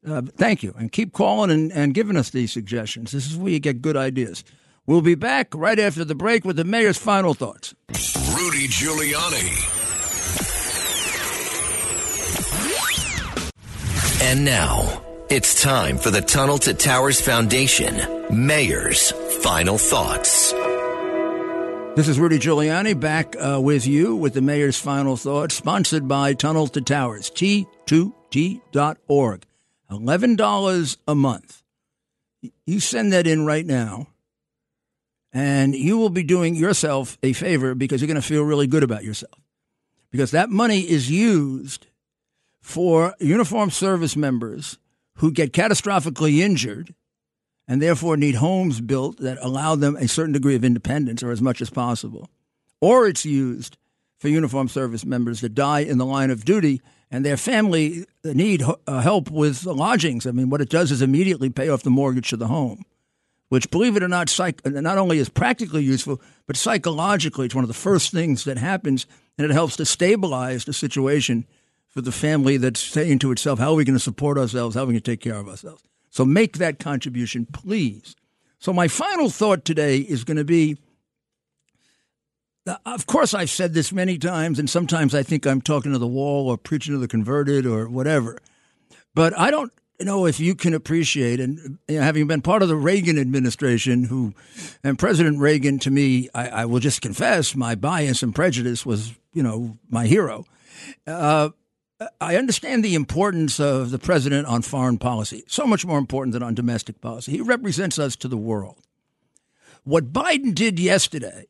uh, 0.06 0.24
thank 0.36 0.62
you, 0.62 0.76
and 0.78 0.92
keep 0.92 1.14
calling 1.14 1.52
and, 1.52 1.72
and 1.72 1.94
giving 1.94 2.18
us 2.18 2.32
these 2.32 2.52
suggestions. 2.52 3.14
This 3.14 3.32
is 3.32 3.38
where 3.38 3.54
you 3.54 3.60
get 3.60 3.82
good 3.82 3.96
ideas. 3.96 4.44
We'll 4.86 5.02
be 5.02 5.16
back 5.16 5.56
right 5.56 5.80
after 5.80 6.04
the 6.04 6.16
break 6.16 6.44
with 6.44 6.58
the 6.58 6.66
mayor's 6.66 6.98
final 6.98 7.34
thoughts. 7.34 7.74
Rudy 7.88 8.68
Giuliani. 8.68 9.80
And 14.22 14.44
now, 14.44 15.02
it's 15.30 15.62
time 15.62 15.98
for 15.98 16.12
the 16.12 16.22
Tunnel 16.22 16.58
to 16.60 16.74
Towers 16.74 17.22
Foundation 17.22 18.23
Mayor's 18.34 19.12
Final 19.44 19.78
Thoughts. 19.78 20.54
This 21.96 22.08
is 22.08 22.20
Rudy 22.20 22.40
Giuliani 22.40 23.00
back 23.00 23.36
uh, 23.36 23.62
with 23.62 23.86
you 23.86 24.16
with 24.16 24.34
the 24.34 24.42
Mayor's 24.42 24.80
Final 24.80 25.16
Thoughts, 25.16 25.54
sponsored 25.54 26.08
by 26.08 26.34
Tunnel 26.34 26.66
to 26.70 26.82
Towers, 26.82 27.30
T2T.org. 27.30 28.16
$11 29.92 30.98
a 31.08 31.16
month. 31.16 31.62
You 32.66 32.80
send 32.80 33.14
that 33.14 33.28
in 33.28 33.46
right 33.46 33.68
now, 33.68 34.08
and 35.32 35.76
you 35.76 36.00
will 36.00 36.10
be 36.10 36.24
doing 36.24 36.56
yourself 36.56 37.20
a 37.22 37.34
favor 37.34 37.76
because 37.76 38.02
you're 38.02 38.08
going 38.08 38.16
to 38.16 38.28
feel 38.28 38.42
really 38.42 38.66
good 38.66 38.82
about 38.82 39.04
yourself. 39.04 39.40
Because 40.10 40.32
that 40.32 40.50
money 40.50 40.80
is 40.80 41.12
used 41.12 41.86
for 42.62 43.14
uniformed 43.20 43.74
service 43.74 44.16
members 44.16 44.80
who 45.18 45.32
get 45.32 45.54
catastrophically 45.54 46.40
injured 46.40 46.96
and 47.68 47.82
therefore 47.82 48.18
need 48.18 48.36
homes 48.36 48.82
built 48.82 49.18
that 49.18 49.38
allow 49.42 49.76
them 49.76 49.96
a 49.96 50.08
certain 50.08 50.34
degree 50.34 50.56
of 50.56 50.64
independence 50.64 51.24
or 51.24 51.32
as 51.32 51.42
much 51.42 51.62
as 51.62 51.70
possible. 51.70 52.30
Or 52.82 53.08
it's 53.08 53.26
used 53.26 53.78
for 54.20 54.28
uniformed 54.28 54.72
service 54.72 55.06
members 55.06 55.42
that 55.42 55.56
die 55.56 55.82
in 55.82 55.98
the 55.98 56.06
line 56.06 56.32
of 56.32 56.46
duty 56.46 56.82
and 57.12 57.26
their 57.26 57.38
family 57.38 58.06
need 58.24 58.64
uh, 58.64 59.02
help 59.02 59.30
with 59.30 59.66
lodgings. 59.66 60.26
I 60.26 60.32
mean, 60.32 60.50
what 60.50 60.62
it 60.62 60.70
does 60.70 60.92
is 60.92 61.02
immediately 61.02 61.50
pay 61.50 61.70
off 61.70 61.84
the 61.84 61.90
mortgage 61.90 62.30
to 62.30 62.38
the 62.38 62.48
home, 62.48 62.84
which, 63.50 63.70
believe 63.70 63.96
it 63.96 64.04
or 64.04 64.08
not, 64.08 64.30
psych- 64.30 64.66
not 64.66 64.98
only 64.98 65.20
is 65.20 65.30
practically 65.30 65.84
useful, 65.84 66.20
but 66.48 66.58
psychologically, 66.58 67.46
it's 67.46 67.54
one 67.54 67.64
of 67.64 67.68
the 67.68 67.74
first 67.74 68.12
things 68.12 68.46
that 68.46 68.58
happens, 68.58 69.06
and 69.38 69.46
it 69.46 69.54
helps 69.54 69.76
to 69.76 69.86
stabilize 69.86 70.66
the 70.66 70.74
situation 70.74 71.46
for 71.88 72.02
the 72.02 72.12
family 72.12 72.58
that's 72.58 72.80
saying 72.80 73.20
to 73.20 73.32
itself, 73.32 73.60
how 73.60 73.72
are 73.74 73.76
we 73.76 73.86
going 73.86 73.96
to 73.96 74.04
support 74.04 74.40
ourselves? 74.40 74.76
How 74.76 74.82
are 74.82 74.86
we 74.88 74.94
going 74.94 75.04
to 75.04 75.12
take 75.12 75.22
care 75.22 75.36
of 75.38 75.48
ourselves? 75.48 75.84
So 76.14 76.26
make 76.26 76.60
that 76.60 76.78
contribution, 76.78 77.48
please. 77.48 78.16
So 78.60 78.72
my 78.72 78.88
final 78.88 79.32
thought 79.32 79.66
today 79.66 79.98
is 79.98 80.24
going 80.24 80.38
to 80.38 80.44
be 80.44 80.78
of 82.86 83.08
course, 83.08 83.34
I've 83.34 83.50
said 83.50 83.74
this 83.74 83.92
many 83.92 84.18
times, 84.18 84.58
and 84.58 84.70
sometimes 84.70 85.14
I 85.14 85.22
think 85.22 85.46
I'm 85.46 85.60
talking 85.60 85.92
to 85.92 85.98
the 85.98 86.08
wall 86.08 86.50
or 86.50 86.58
preaching 86.58 86.94
to 86.94 86.98
the 86.98 87.10
converted 87.10 87.66
or 87.66 87.90
whatever. 87.90 88.38
But 89.14 89.38
I 89.38 89.52
don't, 89.52 89.74
know 90.00 90.26
if 90.26 90.40
you 90.40 90.56
can 90.56 90.74
appreciate, 90.74 91.40
and 91.40 91.78
you 91.88 91.98
know, 91.98 92.02
having 92.02 92.28
been 92.28 92.42
part 92.42 92.62
of 92.62 92.68
the 92.68 92.76
Reagan 92.76 93.18
administration, 93.18 94.04
who, 94.04 94.34
and 94.84 95.00
President 95.00 95.40
Reagan, 95.40 95.80
to 95.80 95.92
me, 95.92 96.30
I, 96.34 96.50
I 96.50 96.66
will 96.66 96.80
just 96.80 97.02
confess, 97.02 97.56
my 97.56 97.76
bias 97.76 98.22
and 98.22 98.36
prejudice 98.36 98.86
was, 98.86 99.14
you 99.34 99.44
know, 99.44 99.78
my 99.90 100.06
hero. 100.06 100.46
Uh, 101.08 101.50
I 102.20 102.36
understand 102.38 102.84
the 102.84 102.96
importance 102.96 103.60
of 103.60 103.92
the 103.92 104.00
president 104.00 104.48
on 104.48 104.62
foreign 104.62 104.98
policy, 104.98 105.44
so 105.48 105.66
much 105.66 105.86
more 105.86 105.98
important 105.98 106.34
than 106.34 106.44
on 106.44 106.54
domestic 106.54 107.00
policy. 107.02 107.34
He 107.34 107.42
represents 107.42 108.00
us 108.00 108.16
to 108.18 108.28
the 108.28 108.38
world. 108.38 108.78
What 109.84 110.12
Biden 110.12 110.56
did 110.56 110.80
yesterday 110.80 111.48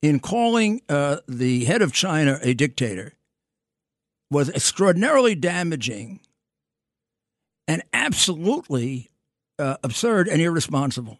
in 0.00 0.20
calling 0.20 0.82
uh, 0.88 1.18
the 1.26 1.64
head 1.64 1.82
of 1.82 1.92
China 1.92 2.38
a 2.42 2.54
dictator 2.54 3.14
was 4.30 4.48
extraordinarily 4.50 5.34
damaging 5.34 6.20
and 7.66 7.82
absolutely 7.92 9.10
uh, 9.58 9.76
absurd 9.82 10.28
and 10.28 10.40
irresponsible. 10.40 11.18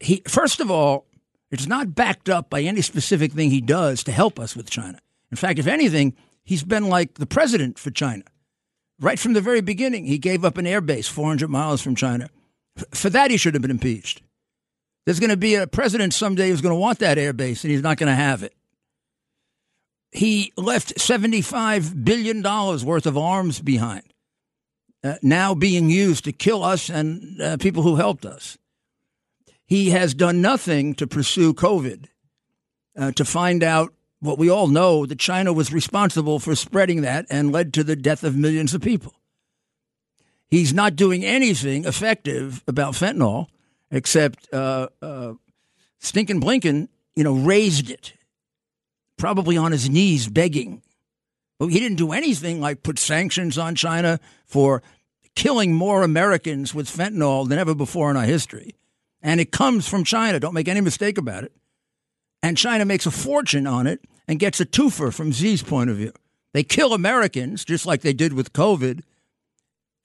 He, 0.00 0.22
first 0.28 0.60
of 0.60 0.70
all, 0.70 1.06
it's 1.50 1.66
not 1.66 1.94
backed 1.94 2.28
up 2.28 2.50
by 2.50 2.60
any 2.62 2.82
specific 2.82 3.32
thing 3.32 3.50
he 3.50 3.60
does 3.60 4.04
to 4.04 4.12
help 4.12 4.38
us 4.38 4.54
with 4.54 4.68
China. 4.68 4.98
In 5.30 5.36
fact, 5.36 5.58
if 5.58 5.66
anything, 5.66 6.14
he's 6.48 6.64
been 6.64 6.88
like 6.88 7.14
the 7.14 7.26
president 7.26 7.78
for 7.78 7.90
China. 7.90 8.24
Right 8.98 9.18
from 9.18 9.34
the 9.34 9.42
very 9.42 9.60
beginning, 9.60 10.06
he 10.06 10.16
gave 10.16 10.46
up 10.46 10.56
an 10.56 10.66
air 10.66 10.80
base 10.80 11.06
400 11.06 11.50
miles 11.50 11.82
from 11.82 11.94
China. 11.94 12.30
For 12.92 13.10
that, 13.10 13.30
he 13.30 13.36
should 13.36 13.52
have 13.52 13.60
been 13.60 13.70
impeached. 13.70 14.22
There's 15.04 15.20
going 15.20 15.30
to 15.30 15.36
be 15.36 15.56
a 15.56 15.66
president 15.66 16.14
someday 16.14 16.48
who's 16.48 16.62
going 16.62 16.74
to 16.74 16.80
want 16.80 17.00
that 17.00 17.18
air 17.18 17.34
base, 17.34 17.64
and 17.64 17.70
he's 17.70 17.82
not 17.82 17.98
going 17.98 18.08
to 18.08 18.14
have 18.14 18.42
it. 18.42 18.54
He 20.10 20.54
left 20.56 20.96
$75 20.96 22.02
billion 22.02 22.42
worth 22.42 23.06
of 23.06 23.18
arms 23.18 23.60
behind, 23.60 24.04
uh, 25.04 25.16
now 25.22 25.54
being 25.54 25.90
used 25.90 26.24
to 26.24 26.32
kill 26.32 26.64
us 26.64 26.88
and 26.88 27.42
uh, 27.42 27.56
people 27.58 27.82
who 27.82 27.96
helped 27.96 28.24
us. 28.24 28.56
He 29.66 29.90
has 29.90 30.14
done 30.14 30.40
nothing 30.40 30.94
to 30.94 31.06
pursue 31.06 31.52
COVID, 31.52 32.06
uh, 32.96 33.12
to 33.12 33.24
find 33.26 33.62
out 33.62 33.92
what 34.20 34.38
we 34.38 34.50
all 34.50 34.66
know 34.66 35.06
that 35.06 35.18
China 35.18 35.52
was 35.52 35.72
responsible 35.72 36.38
for 36.38 36.54
spreading 36.54 37.02
that 37.02 37.26
and 37.30 37.52
led 37.52 37.72
to 37.74 37.84
the 37.84 37.96
death 37.96 38.24
of 38.24 38.36
millions 38.36 38.74
of 38.74 38.80
people. 38.80 39.14
He's 40.48 40.72
not 40.72 40.96
doing 40.96 41.24
anything 41.24 41.84
effective 41.84 42.64
about 42.66 42.94
fentanyl 42.94 43.46
except 43.90 44.52
uh, 44.52 44.88
uh, 45.02 45.34
Stinking 45.98 46.40
Blinken, 46.40 46.88
you 47.14 47.24
know, 47.24 47.34
raised 47.34 47.90
it, 47.90 48.14
probably 49.16 49.56
on 49.56 49.72
his 49.72 49.88
knees 49.90 50.28
begging. 50.28 50.82
But 51.58 51.68
he 51.68 51.80
didn't 51.80 51.98
do 51.98 52.12
anything 52.12 52.60
like 52.60 52.82
put 52.82 52.98
sanctions 52.98 53.58
on 53.58 53.74
China 53.74 54.20
for 54.46 54.82
killing 55.34 55.74
more 55.74 56.02
Americans 56.02 56.74
with 56.74 56.88
fentanyl 56.88 57.48
than 57.48 57.58
ever 57.58 57.74
before 57.74 58.10
in 58.10 58.16
our 58.16 58.24
history. 58.24 58.74
And 59.22 59.40
it 59.40 59.50
comes 59.50 59.88
from 59.88 60.04
China. 60.04 60.38
Don't 60.40 60.54
make 60.54 60.68
any 60.68 60.80
mistake 60.80 61.18
about 61.18 61.44
it. 61.44 61.52
And 62.42 62.56
China 62.56 62.84
makes 62.84 63.06
a 63.06 63.10
fortune 63.10 63.66
on 63.66 63.86
it 63.86 64.00
and 64.26 64.38
gets 64.38 64.60
a 64.60 64.66
twofer 64.66 65.12
from 65.12 65.32
Xi's 65.32 65.62
point 65.62 65.90
of 65.90 65.96
view. 65.96 66.12
They 66.54 66.62
kill 66.62 66.92
Americans, 66.92 67.64
just 67.64 67.86
like 67.86 68.02
they 68.02 68.12
did 68.12 68.32
with 68.32 68.52
COVID, 68.52 69.02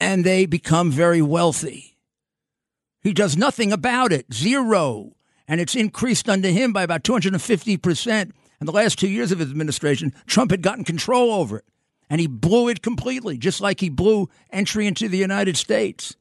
and 0.00 0.24
they 0.24 0.46
become 0.46 0.90
very 0.90 1.22
wealthy. 1.22 1.96
He 3.02 3.12
does 3.12 3.36
nothing 3.36 3.72
about 3.72 4.12
it, 4.12 4.32
zero. 4.32 5.12
And 5.46 5.60
it's 5.60 5.76
increased 5.76 6.28
under 6.28 6.48
him 6.48 6.72
by 6.72 6.82
about 6.82 7.04
250%. 7.04 8.32
In 8.60 8.66
the 8.66 8.72
last 8.72 8.98
two 8.98 9.08
years 9.08 9.30
of 9.30 9.38
his 9.38 9.50
administration, 9.50 10.14
Trump 10.26 10.50
had 10.50 10.62
gotten 10.62 10.84
control 10.84 11.32
over 11.32 11.58
it. 11.58 11.64
And 12.08 12.20
he 12.20 12.26
blew 12.26 12.68
it 12.68 12.82
completely, 12.82 13.36
just 13.36 13.60
like 13.60 13.80
he 13.80 13.88
blew 13.88 14.28
entry 14.50 14.86
into 14.86 15.08
the 15.08 15.18
United 15.18 15.56
States. 15.56 16.16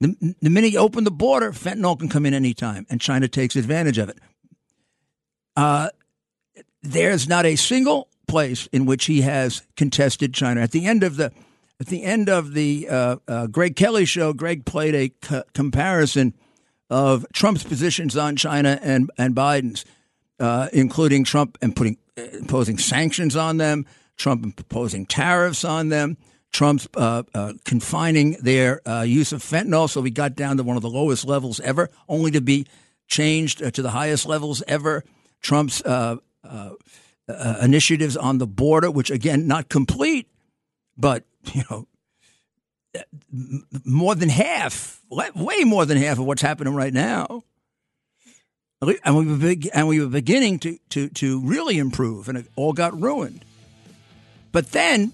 The, 0.00 0.34
the 0.42 0.50
minute 0.50 0.72
you 0.72 0.78
open 0.78 1.04
the 1.04 1.10
border, 1.10 1.52
fentanyl 1.52 1.98
can 1.98 2.08
come 2.08 2.26
in 2.26 2.34
anytime, 2.34 2.86
and 2.90 3.00
China 3.00 3.28
takes 3.28 3.56
advantage 3.56 3.96
of 3.96 4.10
it. 4.10 4.18
Uh, 5.56 5.88
there's 6.82 7.28
not 7.28 7.46
a 7.46 7.56
single 7.56 8.08
place 8.26 8.68
in 8.72 8.86
which 8.86 9.06
he 9.06 9.22
has 9.22 9.62
contested 9.76 10.34
China. 10.34 10.60
At 10.60 10.72
the 10.72 10.86
end 10.86 11.02
of 11.02 11.16
the 11.16 11.32
at 11.78 11.88
the 11.88 12.04
end 12.04 12.28
of 12.28 12.54
the 12.54 12.88
uh, 12.88 13.16
uh, 13.28 13.46
Greg 13.48 13.76
Kelly 13.76 14.06
show, 14.06 14.32
Greg 14.32 14.64
played 14.64 14.94
a 14.94 15.42
comparison 15.52 16.32
of 16.88 17.26
Trump's 17.32 17.64
positions 17.64 18.16
on 18.16 18.36
China 18.36 18.78
and 18.82 19.10
and 19.18 19.34
Biden's, 19.34 19.84
uh, 20.40 20.68
including 20.72 21.24
Trump 21.24 21.58
and 21.60 21.74
putting 21.74 21.98
uh, 22.18 22.22
imposing 22.38 22.78
sanctions 22.78 23.36
on 23.36 23.58
them, 23.58 23.86
Trump 24.16 24.44
imposing 24.44 25.04
tariffs 25.06 25.64
on 25.64 25.88
them, 25.90 26.16
Trump's 26.50 26.88
uh, 26.96 27.24
uh, 27.34 27.52
confining 27.64 28.32
their 28.40 28.80
use 29.04 29.32
of 29.32 29.42
fentanyl, 29.42 29.90
so 29.90 30.00
we 30.00 30.10
got 30.10 30.34
down 30.34 30.56
to 30.56 30.62
one 30.62 30.76
of 30.76 30.82
the 30.82 30.90
lowest 30.90 31.26
levels 31.26 31.60
ever, 31.60 31.90
only 32.08 32.30
to 32.30 32.40
be 32.40 32.66
changed 33.06 33.58
to 33.74 33.82
the 33.82 33.90
highest 33.90 34.26
levels 34.26 34.62
ever. 34.66 35.04
Trump's 35.40 35.82
uh, 35.82 36.16
uh, 36.44 36.70
uh, 37.28 37.58
initiatives 37.62 38.16
on 38.16 38.38
the 38.38 38.46
border, 38.46 38.90
which 38.90 39.10
again 39.10 39.46
not 39.46 39.68
complete, 39.68 40.28
but 40.96 41.24
you 41.52 41.62
know, 41.70 41.86
more 43.84 44.14
than 44.14 44.28
half, 44.28 45.00
way 45.10 45.64
more 45.64 45.84
than 45.84 45.98
half 45.98 46.18
of 46.18 46.26
what's 46.26 46.42
happening 46.42 46.74
right 46.74 46.92
now. 46.92 47.44
And 48.82 49.16
we 49.16 49.26
were, 49.26 49.38
big, 49.38 49.70
and 49.72 49.88
we 49.88 50.00
were 50.00 50.06
beginning 50.06 50.58
to, 50.60 50.78
to, 50.90 51.08
to 51.08 51.40
really 51.40 51.78
improve, 51.78 52.28
and 52.28 52.36
it 52.36 52.46
all 52.56 52.74
got 52.74 53.00
ruined. 53.00 53.42
But 54.52 54.72
then, 54.72 55.12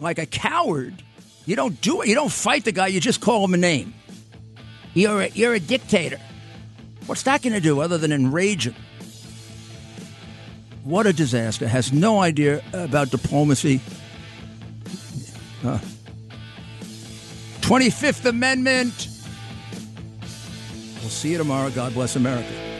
like 0.00 0.18
a 0.18 0.26
coward, 0.26 1.00
you 1.46 1.54
don't 1.54 1.80
do 1.80 2.02
it. 2.02 2.08
You 2.08 2.16
don't 2.16 2.32
fight 2.32 2.64
the 2.64 2.72
guy. 2.72 2.88
You 2.88 3.00
just 3.00 3.20
call 3.20 3.44
him 3.44 3.54
a 3.54 3.56
name. 3.56 3.94
You're 4.94 5.22
a, 5.22 5.28
you're 5.28 5.54
a 5.54 5.60
dictator. 5.60 6.18
What's 7.06 7.22
that 7.22 7.42
going 7.42 7.52
to 7.52 7.60
do 7.60 7.80
other 7.80 7.98
than 7.98 8.10
enrage 8.10 8.66
him? 8.66 8.74
What 10.84 11.06
a 11.06 11.12
disaster. 11.14 11.66
Has 11.66 11.92
no 11.92 12.20
idea 12.20 12.62
about 12.74 13.10
diplomacy. 13.10 13.80
Uh, 15.64 15.78
25th 17.62 18.26
Amendment. 18.26 19.08
We'll 21.00 21.10
see 21.10 21.32
you 21.32 21.38
tomorrow. 21.38 21.70
God 21.70 21.94
bless 21.94 22.16
America. 22.16 22.73